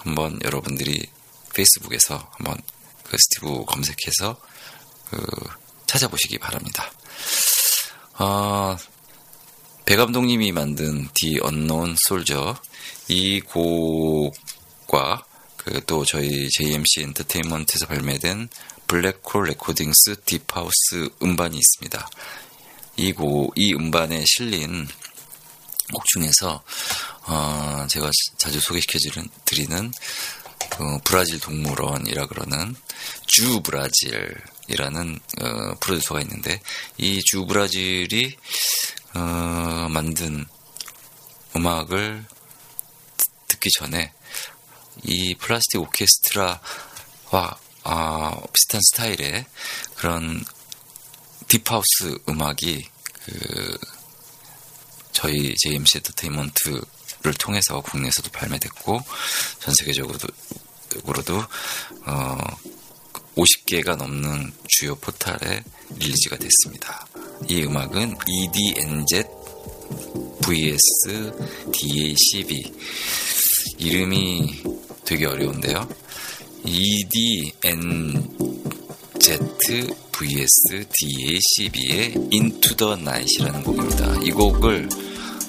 한번 0.04 0.40
여러분들이 0.44 1.06
페이스북에서 1.54 2.30
한번 2.38 2.58
그 3.04 3.18
스티브 3.18 3.66
검색해서 3.66 4.40
그 5.10 5.26
찾아보시기 5.88 6.38
바랍니다. 6.38 6.92
어, 8.20 8.78
배 9.86 9.96
감독님이 9.96 10.52
만든 10.52 11.10
The 11.14 11.40
Unknown 11.44 11.96
Soldier 12.08 12.56
이 13.08 13.42
곡과 13.42 15.26
그 15.58 15.80
또 15.86 16.04
저희 16.06 16.50
JMC 16.50 17.02
엔터테인먼트에서 17.02 17.86
발매된 17.86 18.50
Black 18.88 19.20
Hole 19.20 19.46
Recordings 19.50 20.22
deep 20.26 20.63
house 20.63 21.10
음반이 21.22 21.58
있습니다. 21.58 22.10
이 22.98 23.14
곡, 23.14 23.54
이 23.56 23.74
음반에 23.74 24.24
실린 24.26 24.88
곡 25.92 26.04
중에서 26.06 26.64
어, 27.28 27.86
제가 27.90 28.10
자주 28.38 28.60
소개시켜 28.60 28.98
드리는 29.46 29.92
그 30.70 30.98
브라질 31.04 31.40
동물원이라 31.40 32.28
그러는 32.28 32.76
주 33.28 33.62
브라질이라는 33.62 35.20
어, 35.42 35.76
프로듀서가 35.80 36.22
있는데 36.22 36.62
이 36.98 37.22
주 37.26 37.46
브라질이 37.46 38.38
어, 39.16 39.88
만든 39.90 40.46
음악을 41.56 42.26
듣기 43.48 43.70
전에 43.78 44.14
이 45.04 45.36
플라스틱 45.36 45.80
오케스트라와 45.82 46.60
아, 47.84 48.42
비슷한 48.54 48.80
스타일의 48.92 49.46
그런 49.96 50.44
딥하우스 51.48 52.18
음악이 52.30 52.88
그 53.26 53.78
저희 55.12 55.56
JMC 55.56 55.98
엔터테인먼트를 55.98 57.34
통해서 57.40 57.82
국내에서도 57.82 58.30
발매됐고 58.32 59.02
전 59.60 59.74
세계적으로도 59.76 61.44
어, 62.06 62.38
50개가 63.36 63.96
넘는 63.96 64.52
주요 64.68 64.96
포탈에 64.96 65.64
릴리즈가 65.98 66.38
됐습니다. 66.38 67.08
이 67.48 67.64
음악은 67.64 68.18
EDNZ 68.28 69.24
vs 70.42 71.34
DACB 71.72 72.74
이름이 73.78 74.64
되게 75.06 75.26
어려운데요. 75.26 75.88
EDNZ 76.66 78.22
vs 80.22 80.86
DACB의 81.00 82.14
Into 82.32 82.76
the 82.76 82.94
Night이라는 82.94 83.64
곡입니다. 83.64 84.22
이 84.24 84.30
곡을 84.30 84.88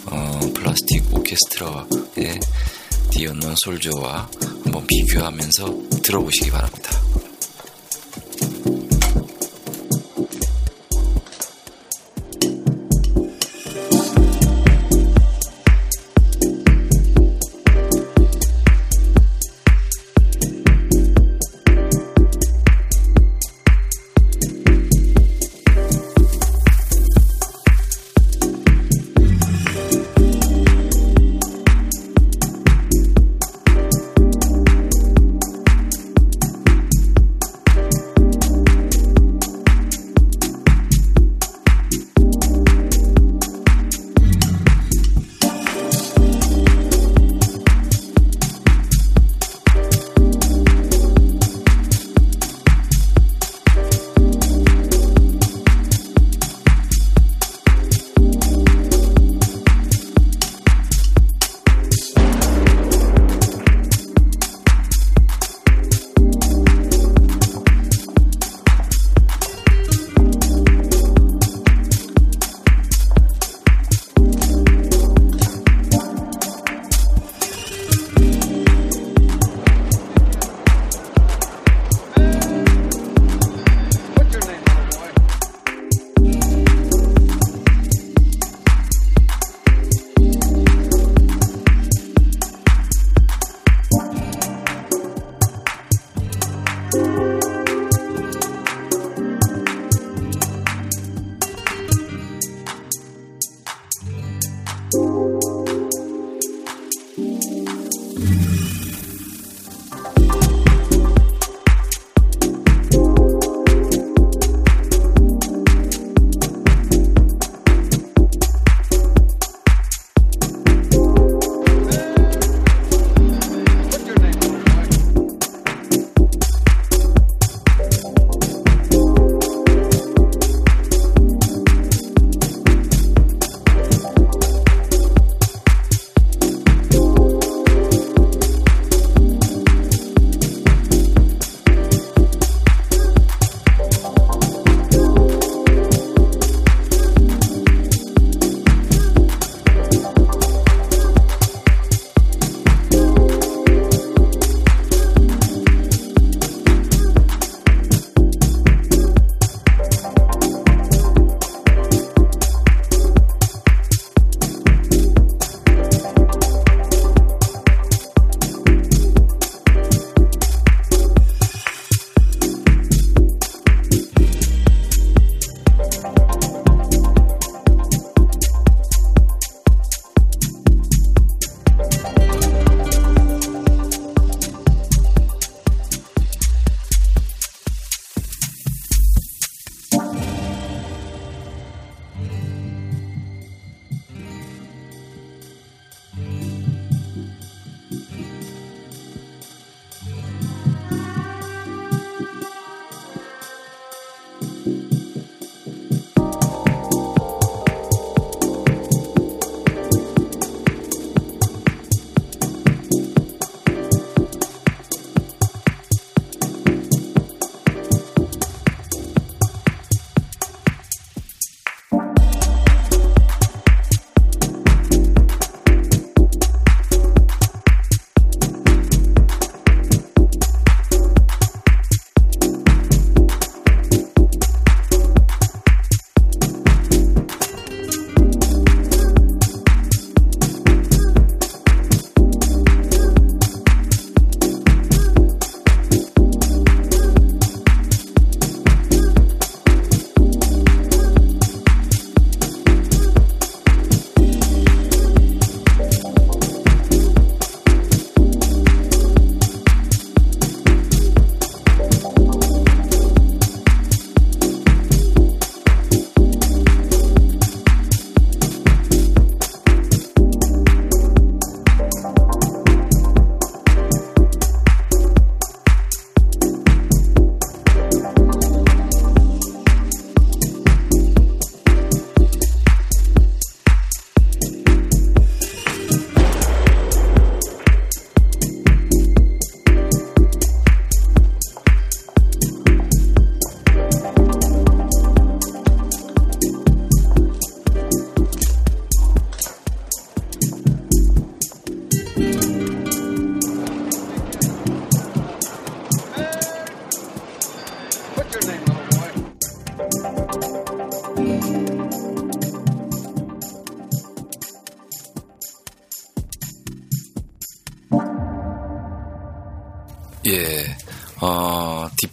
어, 0.07 0.41
플라스틱 0.55 1.15
오케스트라의 1.15 2.41
디언넌 3.11 3.55
솔저와 3.65 4.31
한번 4.65 4.87
비교하면서 4.87 6.01
들어보시기 6.03 6.51
바랍니다. 6.51 6.91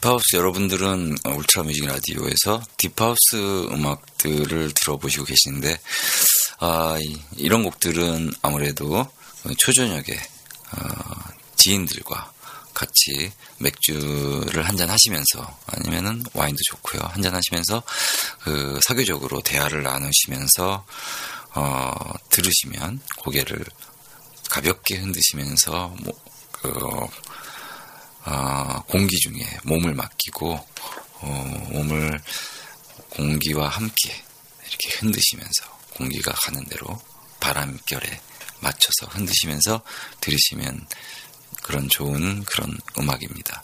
deep 0.09 0.21
house 0.21 0.37
여러분들은 0.37 1.17
Ultra 1.23 1.63
Music 1.65 1.85
Radio에서 1.85 2.63
deep 2.77 3.17
house 3.17 3.67
음악들을 3.71 4.71
들어보시고 4.73 5.25
계시는데, 5.25 5.79
아, 6.57 6.97
이, 7.35 7.47
런 7.47 7.61
곡들은 7.61 8.33
아무래도 8.41 9.07
초저녁에, 9.59 10.19
어, 10.71 10.79
지인들과 11.57 12.31
같이 12.73 13.31
맥주를 13.59 14.67
한잔 14.67 14.89
하시면서 14.89 15.59
아니면은 15.67 16.23
와인도 16.33 16.57
좋고요. 16.71 17.01
한잔 17.03 17.35
하시면서 17.35 17.83
그 18.41 18.79
사교적으로 18.81 19.41
대화를 19.41 19.83
나누시면서 19.83 20.85
어, 21.53 22.13
들으시면 22.29 22.99
고개를 23.19 23.63
가볍게 24.49 24.97
흔드시면서 24.97 25.95
뭐, 25.99 26.13
그, 26.51 26.73
어, 28.25 28.83
공기 28.87 29.15
중에 29.19 29.45
몸을 29.63 29.93
맡기고 29.93 30.67
어, 31.21 31.67
몸을 31.71 32.19
공기와 33.09 33.67
함께 33.67 34.23
이렇게 34.67 34.97
흔드시면서 34.97 35.79
공기가 35.91 36.31
가는 36.33 36.63
대로 36.65 37.01
바람결에 37.39 38.21
맞춰서 38.61 39.07
흔드시면서 39.09 39.81
들으시면 40.21 40.85
그런 41.63 41.89
좋은 41.89 42.43
그런 42.43 42.77
음악입니다. 42.97 43.63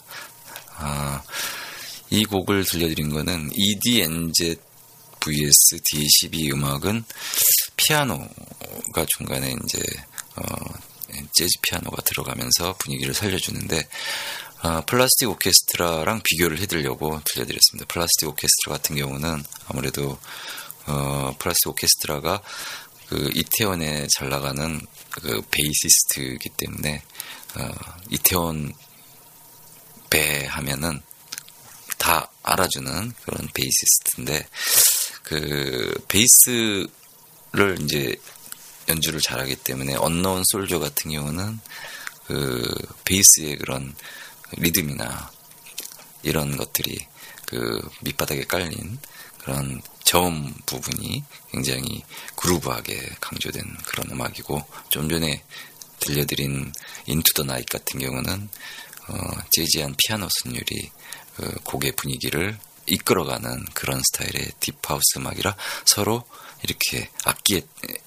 아, 0.76 1.22
이 2.10 2.24
곡을 2.24 2.64
들려드린 2.64 3.10
거는 3.10 3.50
EDNZ 3.52 4.56
vs 5.20 5.76
D12 5.82 6.52
음악은 6.52 7.04
피아노가 7.76 9.06
중간에 9.16 9.54
이제 9.64 9.82
어, 10.36 10.42
재즈 11.34 11.52
피아노가 11.62 12.02
들어가면서 12.02 12.76
분위기를 12.78 13.14
살려주는데 13.14 13.88
어, 14.66 14.82
플라스틱 14.84 15.28
오케스트라랑 15.28 16.22
비교를 16.24 16.58
해드리려고 16.58 17.20
들려드렸습니다. 17.24 17.86
플라스틱 17.86 18.26
오케스트라 18.26 18.76
같은 18.76 18.96
경우는 18.96 19.44
아무래도 19.68 20.18
어, 20.86 21.36
플라스틱 21.38 21.68
오케스트라가 21.68 22.42
그 23.08 23.30
이태원에 23.32 24.08
잘 24.12 24.28
나가는 24.28 24.80
그 25.12 25.40
베이시스트이기 25.52 26.48
때문에 26.56 27.00
어, 27.56 27.74
이태원 28.10 28.72
배 30.10 30.46
하면은 30.46 31.00
다 31.96 32.28
알아주는 32.42 33.12
그런 33.22 33.48
베이시스트인데 33.54 34.48
그 35.22 35.94
베이스를 36.08 37.78
이제 37.82 38.16
연주를 38.88 39.20
잘하기 39.20 39.54
때문에 39.56 39.94
Unknown 39.94 40.42
Soldier 40.44 40.80
같은 40.80 41.12
경우는 41.12 41.60
그 42.26 42.74
베이스의 43.04 43.58
그런 43.58 43.94
리듬이나 44.52 45.30
이런 46.22 46.56
것들이 46.56 47.06
그 47.46 47.88
밑바닥에 48.02 48.44
깔린 48.44 48.98
그런 49.38 49.80
저음 50.04 50.54
부분이 50.66 51.24
굉장히 51.52 52.02
groove하게 52.36 53.16
강조된 53.20 53.64
그런 53.86 54.10
음악이고 54.10 54.64
좀 54.88 55.08
전에 55.08 55.42
들려드린 56.00 56.72
Into 57.06 57.34
the 57.34 57.42
Night 57.44 57.66
같은 57.66 58.00
경우는 58.00 58.48
어, 59.08 59.14
재즈한 59.50 59.94
피아노 59.98 60.28
선율이 60.42 60.90
그 61.36 61.54
곡의 61.64 61.92
분위기를 61.92 62.58
이끌어가는 62.86 63.64
그런 63.74 64.00
스타일의 64.12 64.52
deep 64.60 64.86
house 64.86 65.18
음악이라 65.18 65.56
서로 65.84 66.24
이렇게 66.62 67.08
악기에, 67.24 67.62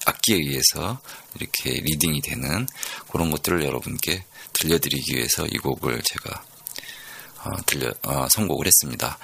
악기에 0.06 0.36
의해서 0.36 1.00
이렇게 1.36 1.70
leading이 1.70 2.22
되는 2.22 2.66
그런 3.10 3.30
것들을 3.30 3.64
여러분께 3.64 4.24
들려드리기 4.54 5.16
위해서 5.16 5.46
이 5.46 5.58
곡을 5.58 6.02
제가 6.02 6.44
어, 7.42 7.50
들려 7.66 7.92
어, 8.02 8.28
선곡을 8.30 8.66
했습니다. 8.66 9.18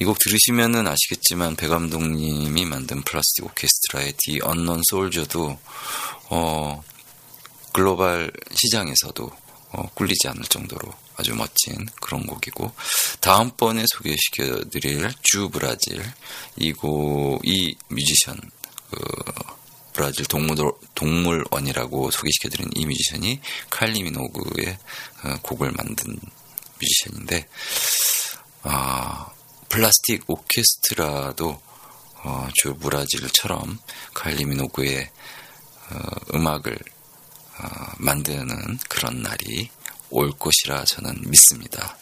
이 0.00 0.04
곡 0.04 0.18
들으시면은 0.18 0.88
아시겠지만 0.88 1.54
배 1.54 1.68
감독님이 1.68 2.64
만든 2.64 3.02
플라스틱 3.02 3.44
오케스트라의 3.44 4.14
디 4.18 4.40
언넌 4.42 4.80
소울저도 4.90 5.58
어, 6.30 6.82
글로벌 7.72 8.32
시장에서도 8.52 9.30
어, 9.70 9.88
꿀리지 9.94 10.28
않을 10.28 10.42
정도로 10.44 10.92
아주 11.16 11.34
멋진 11.34 11.86
그런 12.00 12.26
곡이고 12.26 12.72
다음번에 13.20 13.84
소개시켜드릴 13.86 15.08
Zoo 15.22 15.48
Brazil 15.50 16.02
이곡이 16.56 17.76
뮤지션 17.88 18.40
그 18.90 18.98
브라질 19.92 20.26
동물, 20.26 20.72
동물원이라고 20.94 22.10
소개시켜드린 22.10 22.70
이 22.74 22.86
뮤지션이 22.86 23.40
칼리 23.70 24.02
미노그의 24.02 24.78
어, 25.24 25.36
곡을 25.42 25.72
만든 25.72 26.18
뮤지션인데 26.80 27.46
아, 28.62 29.28
플라스틱 29.68 30.24
오케스트라도 30.28 31.60
어, 32.24 32.48
Zoo 32.54 32.74
Brazil처럼 32.74 33.78
칼리 34.14 34.44
미노그의 34.44 35.10
어, 35.90 36.34
음악을 36.34 36.78
어, 37.58 37.68
만드는 37.98 38.78
그런 38.88 39.22
날이 39.22 39.70
올 40.10 40.30
것이라 40.30 40.84
저는 40.84 41.22
믿습니다. 41.26 41.96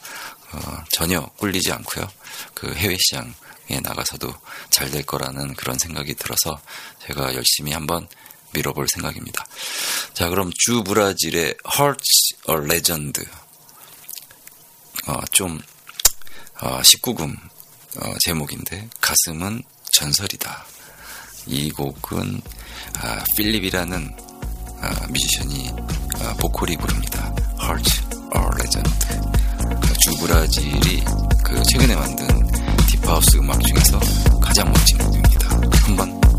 어, 0.52 0.84
전혀 0.90 1.20
꿀리지 1.36 1.72
않고요. 1.72 2.08
그 2.54 2.74
해외 2.74 2.96
시장 2.98 3.32
에 3.70 3.80
나가서도 3.80 4.32
잘 4.70 4.90
될 4.90 5.04
거라는 5.04 5.54
그런 5.54 5.78
생각이 5.78 6.14
들어서 6.14 6.60
제가 7.06 7.34
열심히 7.34 7.72
한번 7.72 8.08
밀어볼 8.52 8.86
생각입니다. 8.92 9.46
자, 10.14 10.28
그럼 10.28 10.50
주 10.58 10.82
브라질의 10.82 11.54
Hearts 11.78 12.34
a 12.48 12.56
Legend. 12.56 13.24
어, 15.06 15.20
좀, 15.30 15.60
어, 16.60 16.80
19금 16.80 17.36
어, 17.96 18.14
제목인데, 18.24 18.88
가슴은 19.00 19.62
전설이다. 19.92 20.66
이 21.46 21.70
곡은, 21.70 22.40
아, 22.98 23.24
필립이라는 23.36 24.16
아, 24.82 25.06
뮤지션이 25.08 25.70
아, 26.20 26.34
보컬이 26.34 26.76
부릅니다. 26.76 27.32
Hearts 27.60 28.02
a 28.34 28.42
Legend. 28.58 28.90
주 30.00 30.16
브라질이 30.18 31.04
그 31.44 31.62
최근에 31.64 31.94
만든 31.94 32.26
딥하우스 33.10 33.38
음악 33.38 33.60
중에서 33.60 33.98
가장 34.40 34.70
멋진 34.72 34.96
곡입니다. 34.98 35.48
한번 35.84 36.29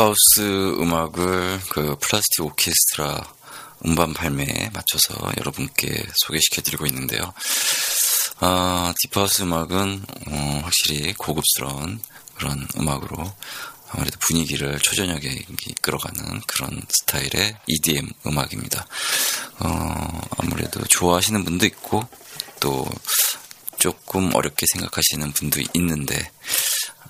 딥하우스 0.00 0.80
음악을 0.80 1.60
그 1.68 1.94
플라스틱 2.00 2.40
오케스트라 2.40 3.34
음반 3.84 4.14
발매에 4.14 4.70
맞춰서 4.72 5.14
여러분께 5.36 6.06
소개시켜드리고 6.24 6.86
있는데요. 6.86 7.34
아, 8.38 8.94
딥하우스 8.98 9.42
음악은 9.42 10.02
어, 10.28 10.60
확실히 10.64 11.12
고급스러운 11.12 12.00
그런 12.34 12.66
음악으로 12.78 13.30
아무래도 13.90 14.18
분위기를 14.20 14.78
초저녁에 14.78 15.44
이끌어가는 15.66 16.40
그런 16.46 16.80
스타일의 16.88 17.58
EDM 17.66 18.08
음악입니다. 18.26 18.86
어, 19.58 20.20
아무래도 20.38 20.82
좋아하시는 20.82 21.44
분도 21.44 21.66
있고 21.66 22.08
또 22.58 22.88
조금 23.78 24.34
어렵게 24.34 24.64
생각하시는 24.72 25.30
분도 25.32 25.60
있는데 25.74 26.30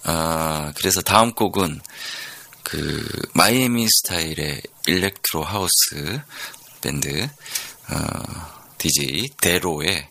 아, 0.02 0.72
그래서 0.74 1.00
다음 1.02 1.32
곡은 1.34 1.80
그 2.70 3.04
마이애미 3.34 3.88
스타일의 3.88 4.62
일렉트로 4.86 5.42
하우스 5.42 6.20
밴드 6.80 7.28
어, 7.88 8.76
DJ 8.78 9.28
데로의 9.40 10.08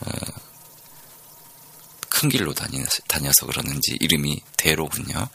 어, 0.00 0.10
큰 2.08 2.28
길로 2.28 2.54
다니서, 2.54 3.02
다녀서 3.08 3.46
그러는지 3.46 3.96
이름이 3.98 4.40
데로군요. 4.56 5.28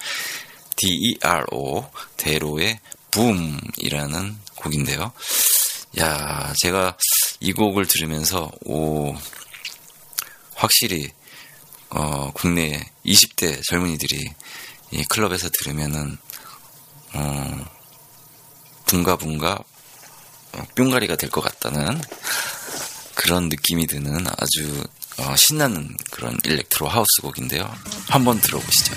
D-E-R-O 0.77 1.91
데로의 2.15 2.79
붐이라는 3.11 4.37
곡인데요. 4.55 5.11
야, 5.99 6.53
제가 6.61 6.97
이 7.41 7.51
곡을 7.51 7.87
들으면서 7.87 8.49
오 8.63 9.13
확실히 10.55 11.11
어, 11.89 12.31
국내 12.31 12.89
20대 13.05 13.61
젊은이들이 13.69 14.33
이 14.91 15.03
클럽에서 15.09 15.49
들으면은 15.49 16.17
어, 17.13 17.65
붕가붕가 18.85 19.59
어, 20.53 20.63
뿅가리가 20.75 21.15
될 21.15 21.29
것 21.29 21.41
같다는 21.41 22.01
그런 23.15 23.49
느낌이 23.49 23.87
드는 23.87 24.25
아주 24.27 24.83
어, 25.17 25.35
신나는 25.35 25.95
그런 26.11 26.37
일렉트로 26.43 26.87
하우스 26.87 27.21
곡인데요. 27.21 27.71
한번 28.09 28.39
들어보시죠. 28.41 28.95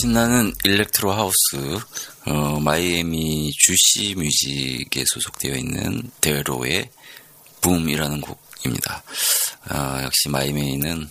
신나는 0.00 0.54
electro 0.64 1.12
house, 1.12 1.78
어, 2.24 2.58
마이애미 2.58 3.52
주시 3.52 4.14
뮤직에 4.14 5.04
소속되어 5.06 5.54
있는 5.56 6.10
데로의 6.22 6.90
Boom이라는 7.60 8.22
곡입니다. 8.22 9.02
어, 9.70 10.00
역시 10.02 10.30
마이애미는 10.30 11.10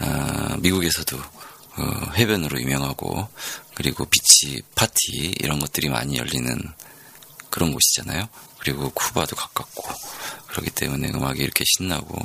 어, 0.00 0.56
미국에서도 0.60 1.18
어, 1.18 2.12
해변으로 2.16 2.58
유명하고 2.62 3.28
그리고 3.74 4.06
beach 4.06 4.62
파티 4.74 5.34
이런 5.38 5.58
것들이 5.58 5.90
많이 5.90 6.16
열리는 6.16 6.58
그런 7.50 7.70
곳이잖아요. 7.70 8.30
그리고 8.60 8.88
쿠바도 8.88 9.36
가깝고 9.36 9.82
그렇기 10.48 10.70
때문에 10.70 11.10
음악이 11.10 11.42
이렇게 11.42 11.64
신나고 11.66 12.18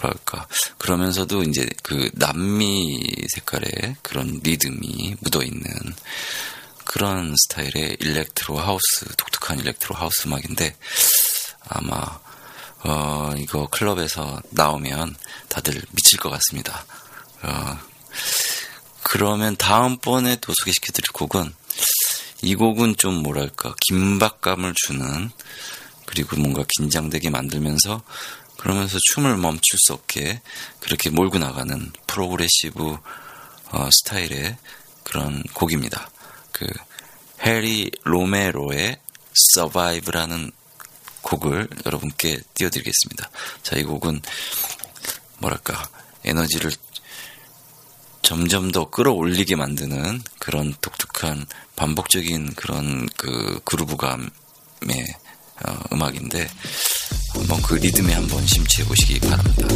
뭐랄까 0.00 0.46
그러면서도 0.78 1.42
이제 1.44 1.68
그 1.82 2.10
남미 2.14 3.00
색깔의 3.34 3.96
그런 4.02 4.40
리듬이 4.42 5.16
묻어 5.20 5.42
있는 5.42 5.64
그런 6.84 7.34
스타일의 7.36 7.98
일렉트로 8.00 8.58
하우스 8.58 9.06
독특한 9.16 9.58
일렉트로 9.60 9.94
하우스 9.94 10.26
음악인데 10.26 10.76
아마 11.68 12.18
어 12.82 13.34
이거 13.36 13.68
클럽에서 13.68 14.40
나오면 14.50 15.14
다들 15.48 15.80
미칠 15.92 16.18
것 16.18 16.30
같습니다. 16.30 16.84
어 17.42 17.78
그러면 19.02 19.56
다음번에 19.56 20.36
또 20.40 20.52
소개시켜드릴 20.54 21.12
곡은 21.12 21.54
이 22.42 22.54
곡은 22.54 22.96
좀 22.96 23.22
뭐랄까 23.22 23.74
긴박감을 23.86 24.74
주는 24.76 25.30
그리고 26.06 26.36
뭔가 26.36 26.64
긴장되게 26.76 27.30
만들면서 27.30 28.02
그러면서 28.60 28.98
춤을 29.14 29.38
멈출 29.38 29.78
수 29.78 29.94
없게 29.94 30.42
그렇게 30.80 31.08
몰고 31.08 31.38
나가는 31.38 31.90
프로그레시브 32.06 32.98
어, 33.72 33.88
스타일의 33.90 34.58
그런 35.02 35.42
곡입니다. 35.54 36.10
그 36.52 36.66
해리 37.42 37.90
로메로의 38.04 38.98
Survive라는 39.56 40.52
곡을 41.22 41.68
여러분께 41.86 42.40
띄워드리겠습니다. 42.52 43.30
자, 43.62 43.76
이 43.76 43.82
곡은 43.82 44.20
뭐랄까 45.38 45.88
에너지를 46.24 46.70
점점 48.20 48.72
더 48.72 48.90
끌어올리게 48.90 49.56
만드는 49.56 50.22
그런 50.38 50.74
독특한 50.82 51.46
반복적인 51.76 52.56
그런 52.56 53.06
그 53.16 53.58
그루브감의 53.64 54.28
어, 55.66 55.78
음악인데 55.92 56.46
한번 57.34 57.62
그 57.62 57.74
리듬에 57.74 58.12
한번 58.12 58.44
심취해 58.46 58.86
보시기 58.86 59.20
바랍니다. 59.20 59.68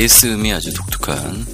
베이스음이 0.00 0.50
아주 0.50 0.72
독특한 0.72 1.46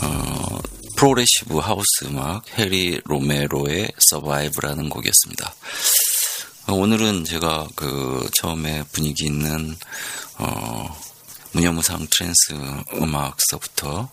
어, 0.00 0.58
progressive 0.96 1.58
house 1.58 2.04
음악 2.04 2.48
해리 2.58 2.98
로메로의 3.04 3.92
Survive라는 3.98 4.88
곡이었습니다. 4.88 5.54
어, 6.68 6.72
오늘은 6.72 7.26
제가 7.26 7.68
그 7.76 8.26
처음에 8.32 8.84
분위기 8.90 9.26
있는 9.26 9.76
어, 10.38 10.98
무념무상 11.52 12.06
trance 12.10 12.54
음악서부터 12.94 14.10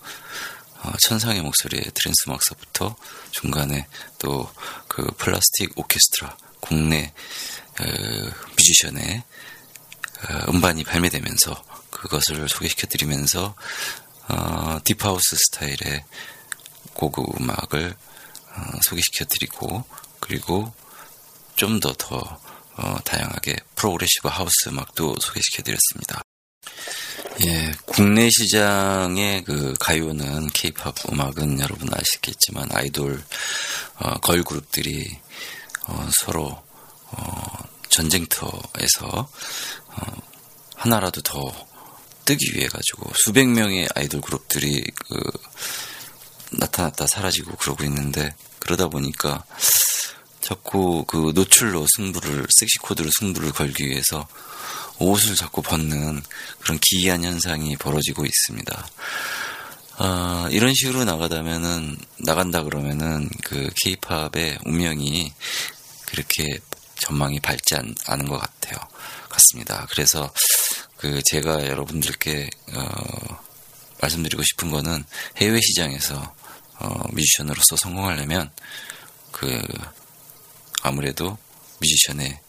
어, 0.83 0.91
천상의 1.07 1.41
목소리의 1.41 1.83
trance 1.93 2.27
음악서부터 2.27 2.97
중간에 3.31 3.87
또 4.19 4.51
그 4.89 5.09
플라스틱 5.17 5.71
오케스트라 5.79 6.35
국내 6.59 7.13
어, 7.79 7.85
뮤지션의 8.49 9.23
어, 10.29 10.51
음반이 10.51 10.83
발매되면서 10.83 11.70
그것을 12.01 12.49
소개시켜드리면서 12.49 13.55
어, 14.27 14.79
deep 14.83 15.06
house 15.06 15.35
스타일의 15.35 16.03
고급 16.93 17.39
음악을 17.39 17.93
어, 17.93 18.61
소개시켜드리고 18.83 19.83
그리고 20.19 20.73
좀더더 21.55 22.17
어, 22.77 22.97
다양하게 23.03 23.57
progressive 23.75 24.27
house 24.29 24.69
음악도 24.69 25.15
소개시켜드렸습니다. 25.19 26.23
예, 27.45 27.71
국내 27.85 28.29
시장의 28.29 29.43
그 29.43 29.73
가요는 29.79 30.47
케이팝 30.47 31.11
음악은 31.11 31.59
여러분 31.59 31.87
아시겠지만 31.93 32.69
아이돌 32.71 33.23
어, 33.97 34.17
걸 34.19 34.43
그룹들이 34.43 35.19
어, 35.87 36.09
서로 36.13 36.63
어, 37.11 37.57
전쟁터에서 37.89 39.07
어, 39.07 40.31
하나라도 40.75 41.21
더 41.21 41.70
뜨기 42.31 42.55
위해 42.55 42.67
가지고 42.69 43.11
수백 43.25 43.49
명의 43.49 43.89
아이돌 43.93 44.21
그룹들이 44.21 44.85
그 45.09 45.31
나타났다 46.51 47.05
사라지고 47.05 47.57
그러고 47.57 47.83
있는데 47.83 48.33
그러다 48.59 48.87
보니까 48.87 49.43
자꾸 50.39 51.03
그 51.05 51.33
노출로 51.35 51.85
승부를 51.97 52.47
섹시 52.57 52.77
코드로 52.77 53.09
승부를 53.19 53.51
걸기 53.51 53.85
위해서 53.85 54.29
옷을 54.99 55.35
자꾸 55.35 55.61
벗는 55.61 56.21
그런 56.61 56.79
기이한 56.79 57.25
현상이 57.25 57.75
벌어지고 57.75 58.23
있습니다. 58.25 58.87
아, 59.97 60.47
이런 60.51 60.73
식으로 60.73 61.03
나가다면은 61.03 61.97
나간다 62.19 62.63
그러면은 62.63 63.29
그 63.43 63.69
케이팝의 63.83 64.59
운명이 64.65 65.33
그렇게 66.05 66.61
전망이 66.95 67.41
밝지 67.41 67.75
않, 67.75 67.93
않은 68.05 68.25
것 68.27 68.37
같아요. 68.39 68.77
같습니다. 69.27 69.85
그래서 69.89 70.31
그 71.01 71.19
제가 71.25 71.65
여러분들께 71.65 72.47
어, 72.73 73.41
말씀드리고 74.01 74.43
싶은 74.43 74.69
거는 74.69 75.03
해외 75.37 75.59
시장에서 75.59 76.35
어, 76.77 77.03
뮤지션으로서 77.11 77.75
성공하려면 77.75 78.51
그 79.31 79.59
아무래도 80.83 81.39
뮤지션의 81.79 82.39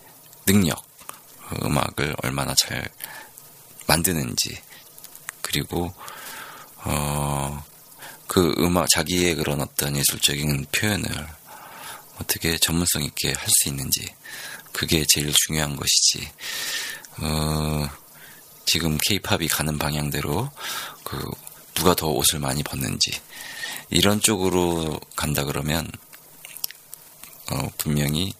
능력, 0.45 0.85
그 1.49 1.65
음악을 1.65 2.15
얼마나 2.23 2.55
잘 2.55 2.87
만드는지 3.87 4.61
그리고 5.41 5.95
어, 6.85 7.65
그 8.27 8.55
음악 8.59 8.87
자기의 8.91 9.35
그런 9.37 9.63
어떤 9.63 9.97
예술적인 9.97 10.67
표현을 10.73 11.09
어떻게 12.21 12.59
전문성 12.59 13.03
있게 13.03 13.33
할 13.33 13.49
수 13.49 13.71
있는지 13.71 14.15
그게 14.73 15.07
제일 15.09 15.33
중요한 15.47 15.75
것이지. 15.75 16.31
어, 17.19 18.02
지금 18.67 18.99
케이팝이 18.99 19.49
가는 19.49 19.79
방향대로 19.79 20.51
그 21.05 21.31
누가 21.75 21.95
더 21.95 22.09
옷을 22.09 22.39
많이 22.39 22.63
벗는지 22.63 23.11
이런 23.91 24.21
쪽으로 24.21 25.01
간다 25.17 25.45
그러면 25.45 25.91
어, 27.51 27.69
분명히 27.79 28.33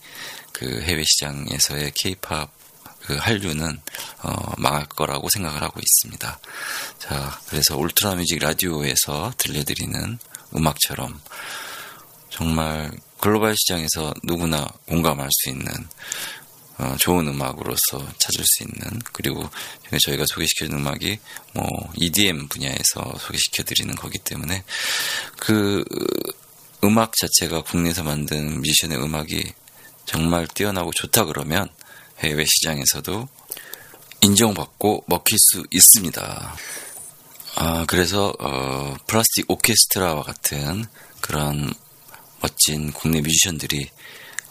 그 0.53 0.81
해외 0.83 1.03
시장에서의 1.05 1.93
케이팝 1.95 2.51
그 3.01 3.17
한류는 3.17 3.81
어, 4.23 4.55
망할 4.59 4.87
거라고 4.87 5.29
생각을 5.29 5.63
하고 5.63 5.81
있습니다. 5.81 6.39
자, 6.99 7.41
그래서 7.49 7.77
울트라 7.77 8.15
뮤직 8.15 8.39
라디오에서 8.39 9.33
들려드리는 9.39 10.19
음악처럼 10.55 11.21
정말 12.31 12.93
글로벌 13.21 13.55
시장에서 13.57 14.15
누구나 14.23 14.69
공감할 14.87 15.29
수 15.31 15.51
있는 15.51 15.67
어, 16.79 16.97
좋은 16.99 17.29
음악으로서 17.29 17.99
찾을 18.19 18.45
수 18.45 18.63
있는 18.63 19.01
그리고 19.13 19.49
저희가 20.05 20.25
소개시켜준 20.27 20.79
음악이 20.79 21.19
뭐 21.53 21.69
EDM 21.97 22.49
분야에서 22.49 23.15
소개시켜드리는 23.19 23.95
거기 23.95 24.19
때문에 24.19 24.65
그 25.39 25.85
음악 26.85 27.13
자체가 27.17 27.63
국내에서 27.63 28.03
만든 28.03 28.61
뮤지션의 28.61 29.03
음악이 29.03 29.53
정말 30.07 30.49
뛰어나고 30.49 30.91
좋다 30.93 31.27
그러면 31.27 31.69
해외 32.21 32.45
시장에서도 32.45 33.29
인정받고 34.23 35.05
먹힐 35.07 35.39
수 35.39 35.65
있습니다. 35.71 36.57
아, 37.57 37.85
그래서 37.87 38.33
어, 38.39 38.97
플라스틱 39.07 39.51
오케스트라와 39.51 40.23
같은 40.23 40.87
그런 41.21 41.73
멋진 42.41 42.93
국내 42.93 43.21
뮤지션들이 43.21 43.91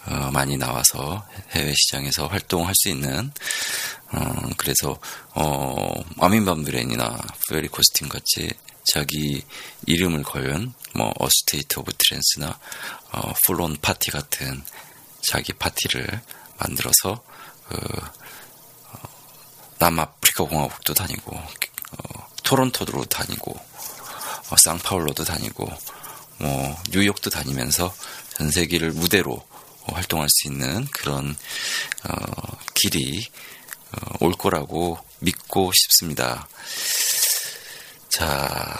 어, 0.06 0.30
많이 0.32 0.56
나와서 0.56 1.26
해외 1.50 1.72
시장에서 1.74 2.26
활동할 2.26 2.74
수 2.74 2.88
있는 2.88 3.32
어, 4.12 4.48
그래서 4.56 4.98
어, 5.34 5.94
아민 6.18 6.44
반 6.44 6.64
뷰렌이나 6.64 7.18
페리 7.48 7.68
코스텐 7.68 8.08
같이 8.08 8.52
자기 8.92 9.42
이름을 9.86 10.22
걸은 10.24 10.72
뭐 10.94 11.12
A 11.18 11.28
State 11.28 11.78
of 11.78 11.92
Trance나 11.96 12.58
어, 13.12 13.32
Full 13.46 13.66
On 13.66 13.76
파티 13.80 14.10
같은 14.10 14.62
자기 15.22 15.52
파티를 15.52 16.20
만들어서 16.58 17.22
그 17.68 17.76
어, 17.76 18.98
남아프리카 19.78 20.44
공화국도 20.44 20.94
다니고 20.94 21.36
어, 21.36 22.26
토론토도 22.42 23.04
다니고 23.04 23.52
어, 23.52 24.56
상파울로도 24.56 25.24
다니고 25.24 25.72
뭐 26.38 26.82
뉴욕도 26.90 27.30
다니면서 27.30 27.94
전 28.36 28.50
세계를 28.50 28.90
무대로 28.90 29.46
활동할 29.86 30.28
수 30.30 30.48
있는 30.48 30.86
그런 30.92 31.36
어, 32.08 32.56
길이 32.74 33.26
어, 33.92 34.16
올 34.20 34.32
거라고 34.32 34.98
믿고 35.20 35.72
싶습니다. 35.72 36.48
자, 38.08 38.78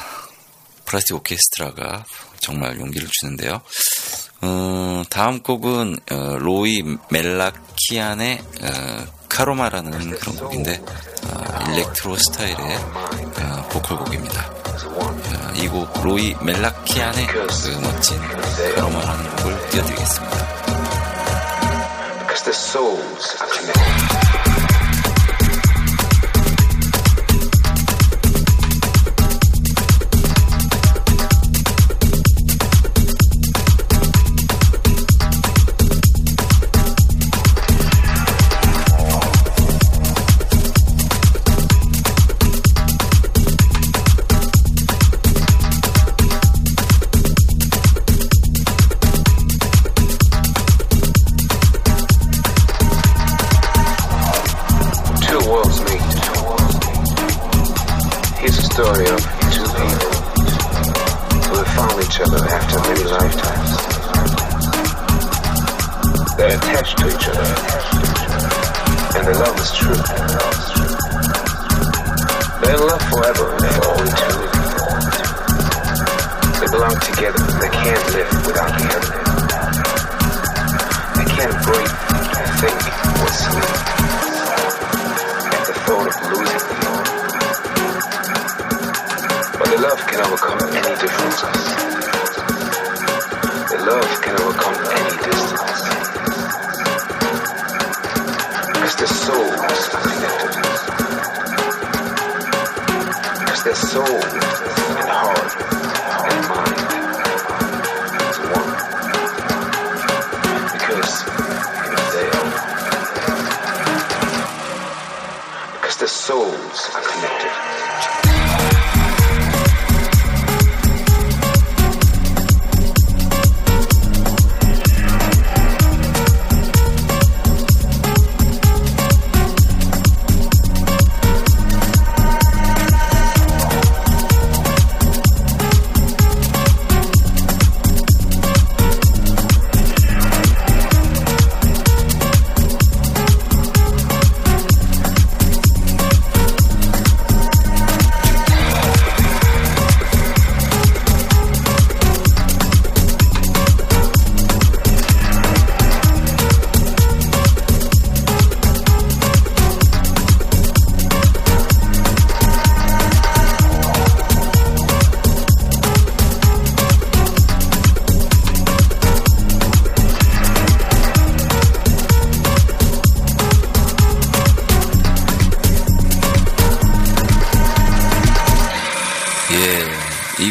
플라스틱 0.85 1.15
오케스트라가 1.17 2.05
정말 2.41 2.79
용기를 2.79 3.09
주는데요. 3.11 3.63
어, 4.43 5.03
다음 5.09 5.43
곡은 5.43 5.97
어, 6.11 6.37
로이 6.39 6.83
멜라키안의 7.11 8.43
어, 8.63 9.07
카로마라는 9.29 10.11
그런 10.19 10.37
곡인데 10.37 10.83
어, 11.25 11.71
일렉트로 11.71 12.17
스타일의 12.17 12.77
어, 12.77 13.69
보컬 13.70 13.99
곡입니다. 13.99 14.51
어, 14.51 15.53
이곡 15.57 16.03
로이 16.03 16.35
멜라키안의 16.43 17.27
그 17.27 17.69
멋진 17.83 18.19
카로마라는 18.74 19.37
곡을 19.37 19.70
띄워드리겠습니다. 19.70 20.61
the 22.44 22.52
souls 22.52 23.36
of 23.40 23.52
humanity. 23.52 24.02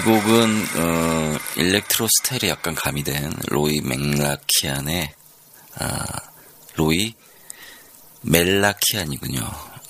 이 0.02 0.04
곡은 0.04 0.68
어, 0.78 1.38
electro 1.58 2.08
스타일이 2.18 2.50
약간 2.50 2.74
가미된 2.74 3.34
로이 3.50 3.82
맥라키안의 3.82 5.14
아, 5.76 6.06
로이 6.74 7.14
멜라키안이군요. 8.22 9.42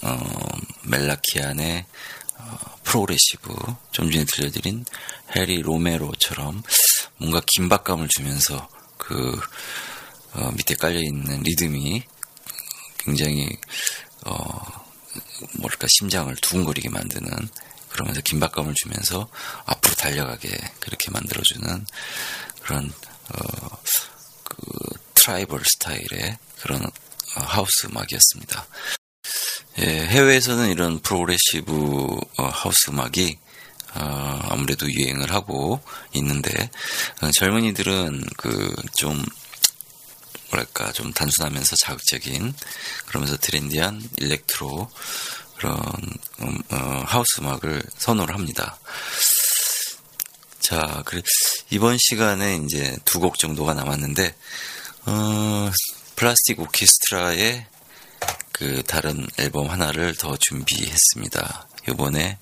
어, 0.02 0.50
멜라키안의 0.84 1.86
어, 2.40 2.58
progressive 2.84 3.56
좀 3.94 4.12
전에 4.12 4.26
들려드린 4.26 4.84
해리 5.34 5.62
로메로처럼 5.62 6.62
뭔가 7.16 7.42
긴박감을 7.56 8.10
주면서 8.10 8.68
그 8.98 9.40
어, 10.34 10.52
밑에 10.58 10.76
깔려 10.76 11.00
있는 11.00 11.42
리듬이 11.42 12.04
굉장히 12.98 13.48
어, 14.26 14.86
뭐랄까 15.54 15.88
심장을 15.90 16.36
두근거리게 16.36 16.90
만드는 16.90 17.32
그러면서 17.92 18.22
긴박감을 18.22 18.74
주면서 18.76 19.28
앞으로 19.66 19.94
달려가게 19.96 20.50
그렇게 20.80 21.12
만들어주는 21.12 21.86
그런 22.62 22.92
어, 23.30 23.78
그 24.44 24.58
tribal 25.14 25.62
스타일의 25.64 26.38
그런 26.62 26.84
어, 26.84 27.42
하우스 27.42 27.88
음악이었습니다. 27.88 28.66
예, 29.80 30.06
해외에서는 30.08 30.70
이런 30.70 31.00
progressive 31.00 31.72
어, 32.38 32.44
하우스 32.44 32.90
음악이 32.90 33.38
어, 33.94 34.40
아무래도 34.50 34.90
유행을 34.90 35.32
하고 35.32 35.82
있는데 36.14 36.70
어, 37.22 37.30
젊은이들은 37.32 38.26
그좀 38.38 39.24
뭐랄까 40.50 40.92
좀 40.92 41.14
단순하면서 41.14 41.76
자극적인 41.78 42.54
그러면서 43.06 43.38
trendy한 43.38 44.10
electro 44.18 44.90
그런 45.62 45.78
음, 46.42 46.58
어, 46.72 47.04
하우스 47.06 47.40
음악을 47.40 47.84
선호를 48.00 48.34
합니다. 48.34 48.80
자, 50.60 51.04
그래 51.06 51.22
이번 51.70 51.98
시간에 52.00 52.56
이제 52.56 52.98
두 53.06 53.20
곡 53.20 53.38
정도가 53.38 53.76
남았는데 53.76 54.36
어, 55.06 55.72
플라스틱 56.16 56.60
오케스트라의 56.60 57.68
그 58.52 58.82
다른 58.88 59.28
앨범 59.38 59.70
하나를 59.70 60.16
더 60.16 60.36
준비했습니다. 60.36 61.68
이번에 61.90 62.40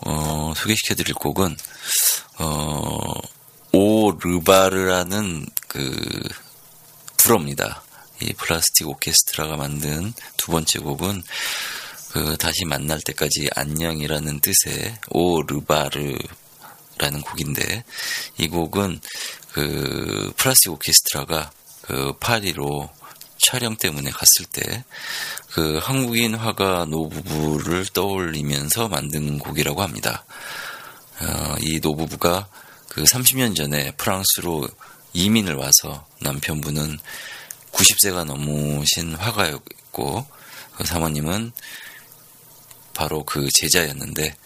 어, 0.00 0.52
소개시켜 0.54 0.94
드릴 0.94 1.14
곡은 1.14 1.56
어, 2.38 3.14
Au 3.72 4.10
Revoir라는 4.12 5.46
그 5.68 6.28
불어입니다. 7.16 7.82
이 8.20 8.34
플라스틱 8.34 8.88
오케스트라가 8.88 9.56
만든 9.56 10.12
두 10.36 10.52
번째 10.52 10.80
곡은 10.80 11.22
그 12.12 12.36
다시 12.36 12.64
만날 12.64 13.00
때까지 13.00 13.48
안녕이라는 13.54 14.40
뜻의 14.40 14.98
오 15.10 15.42
르바르라는 15.42 17.22
곡인데 17.24 17.84
이 18.38 18.48
곡은 18.48 19.00
그 19.52 20.32
플라스틱 20.36 20.72
오케스트라가 20.72 21.50
그 21.82 22.12
파리로 22.20 22.90
촬영 23.38 23.76
때문에 23.76 24.10
갔을 24.10 24.44
때 24.52 24.84
그 25.52 25.78
한국인 25.82 26.36
화가 26.36 26.86
노부부를 26.86 27.86
떠올리면서 27.86 28.88
만든 28.88 29.38
곡이라고 29.38 29.82
합니다. 29.82 30.24
어, 31.20 31.56
이 31.60 31.80
노부부가 31.80 32.48
그 32.88 33.02
30년 33.02 33.56
전에 33.56 33.90
프랑스로 33.96 34.68
이민을 35.12 35.54
와서 35.54 36.06
남편분은 36.20 36.98
90세가 37.72 38.24
넘으신 38.24 39.14
화가였고 39.14 40.26
그 40.76 40.84
사모님은 40.84 41.50
바로 43.00 43.24
그 43.24 43.48
제자였는데 43.54 44.36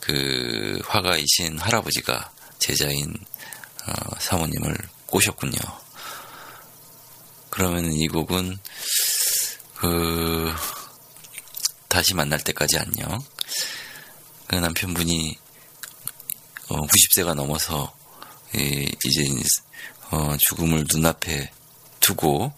그 0.00 0.80
화가이신 0.86 1.58
할아버지가 1.58 2.32
제자인 2.58 3.14
어, 3.84 3.92
사모님을 4.18 4.74
꼬셨군요. 5.04 5.58
그러면 7.50 7.92
이 7.92 8.08
곡은 8.08 8.58
그 9.74 10.50
다시 11.88 12.14
만날 12.14 12.40
때까지 12.40 12.78
안녕. 12.78 13.22
그 14.46 14.56
남편분이 14.56 15.38
어, 16.70 16.76
90세가 16.86 17.34
넘어서 17.34 17.94
이, 18.54 18.90
이제 19.04 19.22
어, 20.10 20.34
죽음을 20.38 20.86
눈앞에 20.90 21.52
두고 22.00 22.54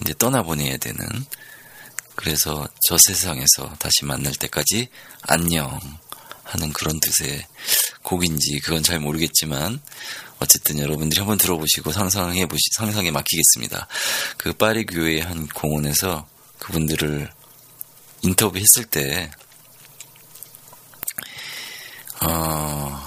이제 0.00 0.14
떠나보내야 0.18 0.78
되는 0.78 1.06
그래서 2.16 2.66
저 2.88 2.96
세상에서 2.98 3.74
다시 3.78 4.04
만날 4.04 4.32
때까지 4.34 4.88
안녕 5.22 5.78
하는 6.42 6.72
그런 6.72 6.98
뜻의 7.00 7.46
곡인지 8.02 8.60
그건 8.60 8.82
잘 8.82 8.98
모르겠지만 9.00 9.80
어쨌든 10.38 10.78
여러분들이 10.78 11.20
한번 11.20 11.38
들어보시고 11.38 11.92
상상해 11.92 12.46
보시 12.46 12.62
상상에 12.76 13.10
맡기겠습니다. 13.10 13.86
그 14.36 14.52
파리 14.52 14.84
교회의 14.86 15.22
한 15.22 15.46
공원에서 15.48 16.26
그분들을 16.58 17.30
인터뷰했을 18.22 18.84
때 18.84 19.30
어, 22.22 23.02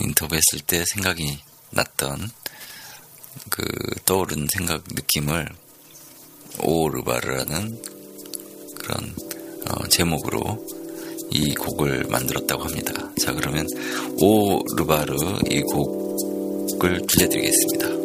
인터뷰했을 0.00 0.60
때 0.66 0.84
생각이 0.86 1.42
났던 1.70 2.30
그 3.48 3.64
떠오른 4.04 4.46
생각 4.52 4.82
느낌을 4.88 5.48
오르바르라는 6.58 7.99
그런 8.90 9.14
어, 9.68 9.86
제목으로 9.88 10.66
이 11.30 11.54
곡을 11.54 12.06
만들었다고 12.10 12.64
합니다. 12.64 12.92
자 13.20 13.32
그러면 13.32 13.66
오 14.20 14.60
르바르 14.76 15.14
이 15.48 15.60
곡을 15.62 17.02
들려드리겠습니다. 17.06 18.00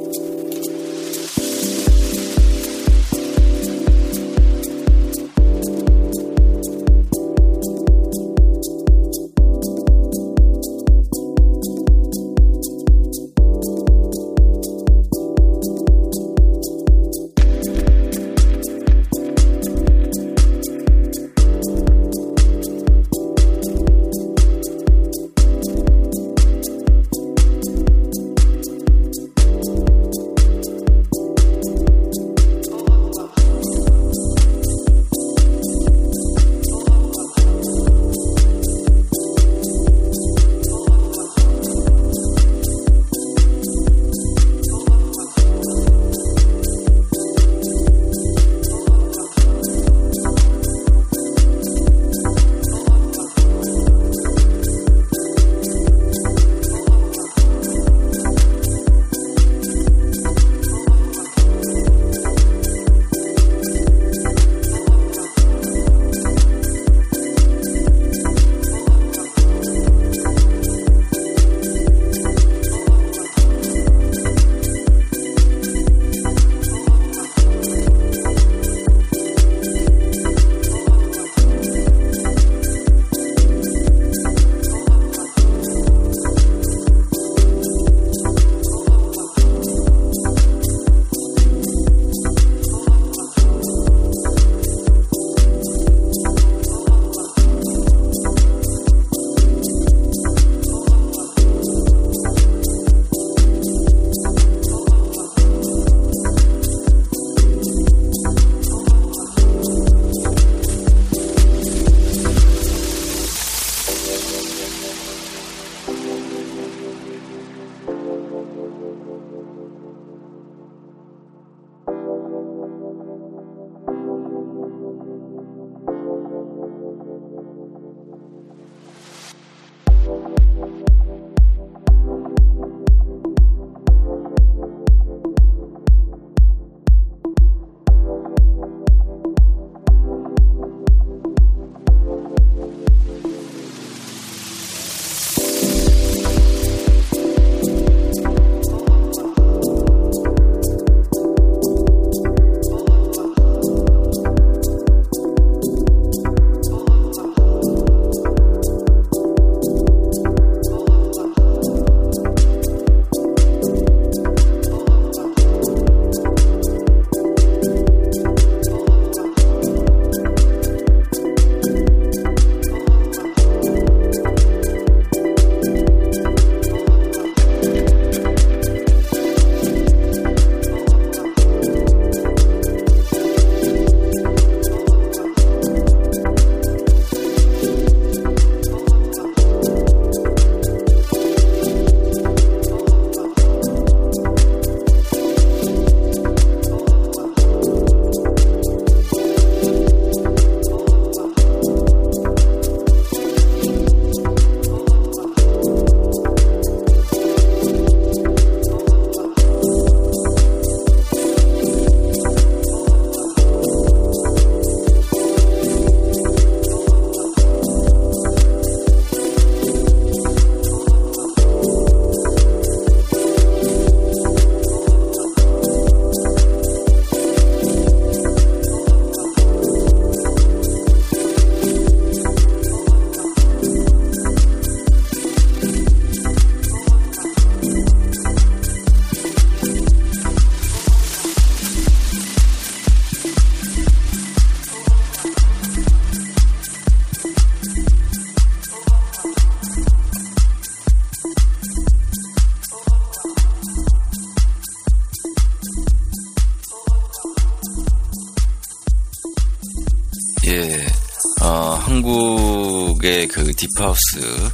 딥하우스 263.56 264.52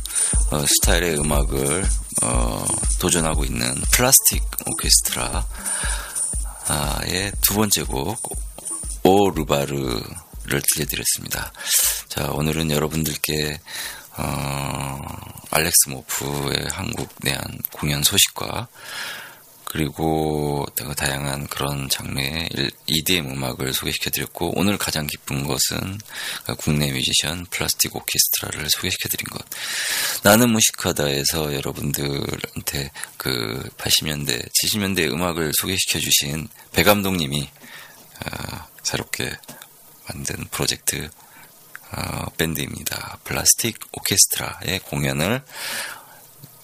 어, 0.51 0.65
스타일의 0.65 1.17
음악을 1.19 1.83
어, 2.23 2.65
도전하고 2.99 3.45
있는 3.45 3.73
플라스틱 3.91 4.43
오케스트라의 4.67 5.41
두 7.41 7.55
번째 7.55 7.83
곡 7.83 8.21
오르바르를 9.03 10.03
들려드렸습니다. 10.73 11.51
자 12.09 12.27
오늘은 12.31 12.69
여러분들께 12.71 13.59
어, 14.17 14.99
알렉스 15.49 15.89
모프의 15.89 16.67
한국 16.71 17.09
내한 17.21 17.59
공연 17.71 18.03
소식과 18.03 18.67
그리고 19.71 20.65
다양한 20.97 21.47
그런 21.47 21.87
장르의 21.87 22.49
EDM 22.87 23.31
음악을 23.31 23.73
소개시켜드렸고 23.73 24.59
오늘 24.59 24.77
가장 24.77 25.07
기쁜 25.07 25.47
것은 25.47 25.97
국내 26.57 26.91
뮤지션 26.91 27.45
플라스틱 27.45 27.95
오케스트라를 27.95 28.69
소개시켜드린 28.69 29.27
것. 29.29 29.45
나는 30.23 30.49
무식하다에서 30.49 31.55
여러분들한테 31.55 32.91
그 33.15 33.69
80년대, 33.77 34.49
70년대 34.61 35.09
음악을 35.09 35.53
소개시켜주신 35.61 36.49
배 36.73 36.83
감독님이 36.83 37.49
어, 38.25 38.67
새롭게 38.83 39.31
만든 40.09 40.47
프로젝트 40.51 41.09
어, 41.93 42.25
밴드입니다. 42.35 43.19
플라스틱 43.23 43.79
오케스트라의 43.93 44.79
공연을 44.79 45.41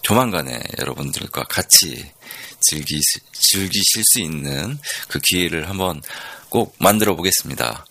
조만간에 0.02 0.62
여러분들과 0.80 1.44
같이 1.44 2.12
즐기, 2.60 3.00
즐기실 3.34 4.04
수 4.06 4.20
있는 4.20 4.80
그 5.08 5.20
기회를 5.20 5.70
한번 5.70 6.02
꼭 6.50 6.76
만들어 6.80 7.16
보겠습니다. 7.16 7.86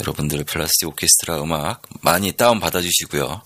여러분들 0.00 0.44
플라스틱 0.44 0.88
오케스트라 0.88 1.42
음악 1.42 1.82
많이 2.00 2.32
다운 2.32 2.60
받아 2.60 2.80
주시고요. 2.80 3.42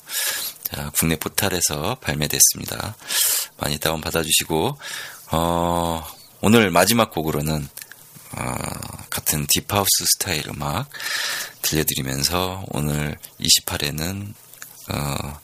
자, 0.65 0.91
국내 0.99 1.17
포탈에서 1.17 1.97
발매됐습니다. 2.01 2.97
많이 3.59 3.79
다운 3.79 4.01
받아 4.01 4.23
주시고, 4.23 4.79
어, 5.33 6.07
오늘 6.41 6.71
마지막 6.71 7.11
곡으로는, 7.13 7.69
어, 8.33 8.55
같은 9.11 9.47
deep 9.47 9.73
house 9.73 10.05
스타일 10.15 10.49
음악 10.49 10.89
들려드리면서 11.63 12.65
오늘 12.71 13.17
28회는, 13.41 14.35
어, 14.89 15.41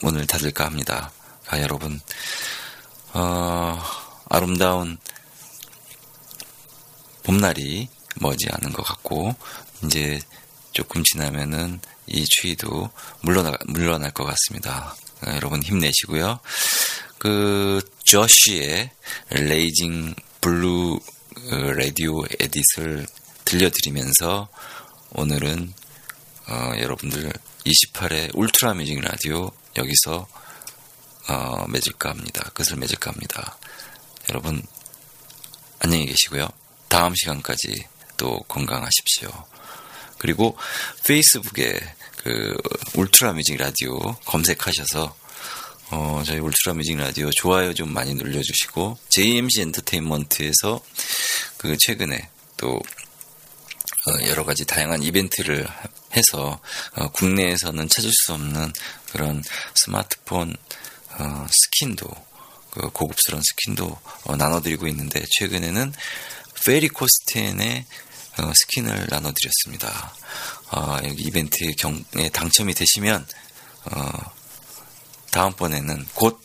문을 0.00 0.26
닫을까 0.26 0.64
합니다. 0.64 1.12
아, 1.46 1.60
여러분, 1.60 2.00
어, 3.12 3.80
아름다운 4.28 4.98
봄날이 7.22 7.88
머지 8.16 8.46
않은 8.50 8.72
것 8.72 8.82
같고, 8.82 9.34
이제 9.84 10.20
조금 10.72 11.02
지나면은 11.04 11.80
이 12.06 12.24
추위도 12.24 12.90
물러나, 13.22 13.56
물러날 13.66 14.10
것 14.10 14.24
같습니다. 14.24 14.94
아, 15.22 15.34
여러분 15.34 15.62
힘내시고요. 15.62 16.40
그, 17.18 17.80
저쉬의 18.04 18.90
Raging 19.30 20.14
Blue 20.40 21.00
Radio 21.76 22.22
Edit을 22.38 23.06
들려드리면서 23.44 24.48
오늘은 25.10 25.72
어, 26.48 26.72
여러분들 26.78 27.32
28회 27.64 28.30
울트라 28.34 28.74
뮤직 28.74 29.00
라디오 29.00 29.50
여기서 29.76 30.26
어, 31.28 31.66
맺을까 31.68 32.10
합니다. 32.10 32.50
끝을 32.52 32.76
맺을까 32.76 33.10
합니다. 33.10 33.56
여러분 34.30 34.62
안녕히 35.80 36.06
계시고요. 36.06 36.48
다음 36.88 37.14
시간까지 37.14 37.86
또 38.16 38.40
건강하십시오. 38.48 39.28
그리고 40.18 40.56
페이스북에 41.06 41.78
그 42.16 42.56
울트라 42.94 43.34
뮤직 43.34 43.56
라디오 43.56 43.98
검색하셔서 44.24 45.14
어, 45.90 46.22
저희 46.24 46.38
울트라 46.38 46.74
뮤직 46.74 46.96
라디오 46.96 47.30
좋아요 47.36 47.74
좀 47.74 47.92
많이 47.92 48.14
눌러주시고 48.14 48.96
JMC 49.10 49.60
엔터테인먼트에서 49.60 50.82
그 51.58 51.76
최근에 51.78 52.30
또 52.56 52.76
어, 54.06 54.26
여러 54.26 54.44
가지 54.44 54.64
다양한 54.64 55.02
이벤트를 55.02 55.66
해서 56.16 56.60
어, 56.94 57.08
국내에서는 57.10 57.88
찾을 57.90 58.10
수 58.10 58.32
없는 58.32 58.72
그런 59.12 59.42
스마트폰 59.74 60.56
어, 61.18 61.46
스킨도 61.50 62.08
그 62.74 62.90
고급스러운 62.90 63.42
스킨도 63.42 63.98
어, 64.24 64.36
나눠드리고 64.36 64.86
있는데 64.88 65.24
최근에는 65.38 65.92
페리코스텐의 66.66 67.84
어, 68.38 68.52
스킨을 68.54 69.06
나눠드렸습니다. 69.10 70.14
어, 70.72 70.98
여기 71.04 71.22
이벤트 71.22 71.58
경에 71.78 72.28
당첨이 72.32 72.74
되시면 72.74 73.26
어, 73.92 74.10
다음번에는 75.30 76.06
곧 76.14 76.40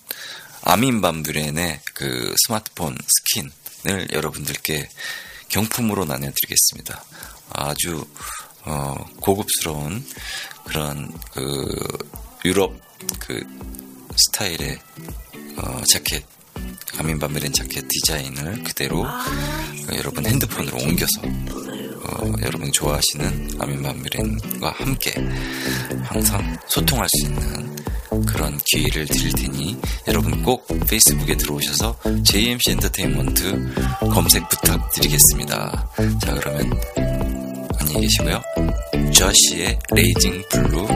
아민 0.64 0.95
반 0.95 1.19
뷰렌의 1.19 1.82
그 1.94 2.36
스마트폰 2.46 2.98
스킨을 3.08 4.12
여러분들께 4.12 4.90
경품으로 5.48 6.06
나눠드리겠습니다. 6.06 7.04
아주 7.52 8.08
어, 8.66 8.96
고급스러운 9.22 10.06
그런 10.66 11.12
그 11.32 11.76
유럽 12.46 12.80
그 13.20 13.42
스타일의 14.20 14.80
어, 15.58 15.82
자켓 15.92 16.24
아민밤브렌 16.98 17.54
자켓 17.54 17.88
디자인을 17.88 18.64
그대로 18.64 19.06
어, 19.06 19.10
여러분 19.96 20.26
핸드폰으로 20.26 20.78
옮겨서 20.78 21.22
어, 21.24 22.34
여러분이 22.42 22.72
좋아하시는 22.72 23.52
아민밤브렌과 23.60 24.72
함께 24.72 25.14
항상 26.04 26.58
소통할 26.68 27.08
수 27.10 27.28
있는 27.28 27.80
그런 28.26 28.58
기회를 28.66 29.06
드릴 29.06 29.32
테니 29.34 29.78
여러분 30.08 30.42
꼭 30.44 30.68
페이스북에 30.88 31.38
들어오셔서 31.38 31.98
JMC 32.24 32.72
엔터테인먼트 32.72 33.74
검색 34.12 34.50
부탁드리겠습니다. 34.50 35.90
자 36.22 36.34
그러면 36.34 36.72
안녕히 37.80 38.02
계시고요. 38.02 38.42
저쉬의 39.12 39.78
Raging 39.92 40.44
Blue 40.50 40.88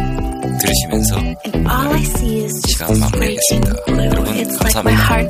들으시면서 0.60 1.18
All 1.20 1.94
I 1.94 2.02
see 2.02 2.44
is 2.46 2.54
just 2.62 2.74
시간 2.74 3.00
마무리하겠습니다. 3.00 4.06
여러분 4.06 4.26
감사합니다. 4.58 5.24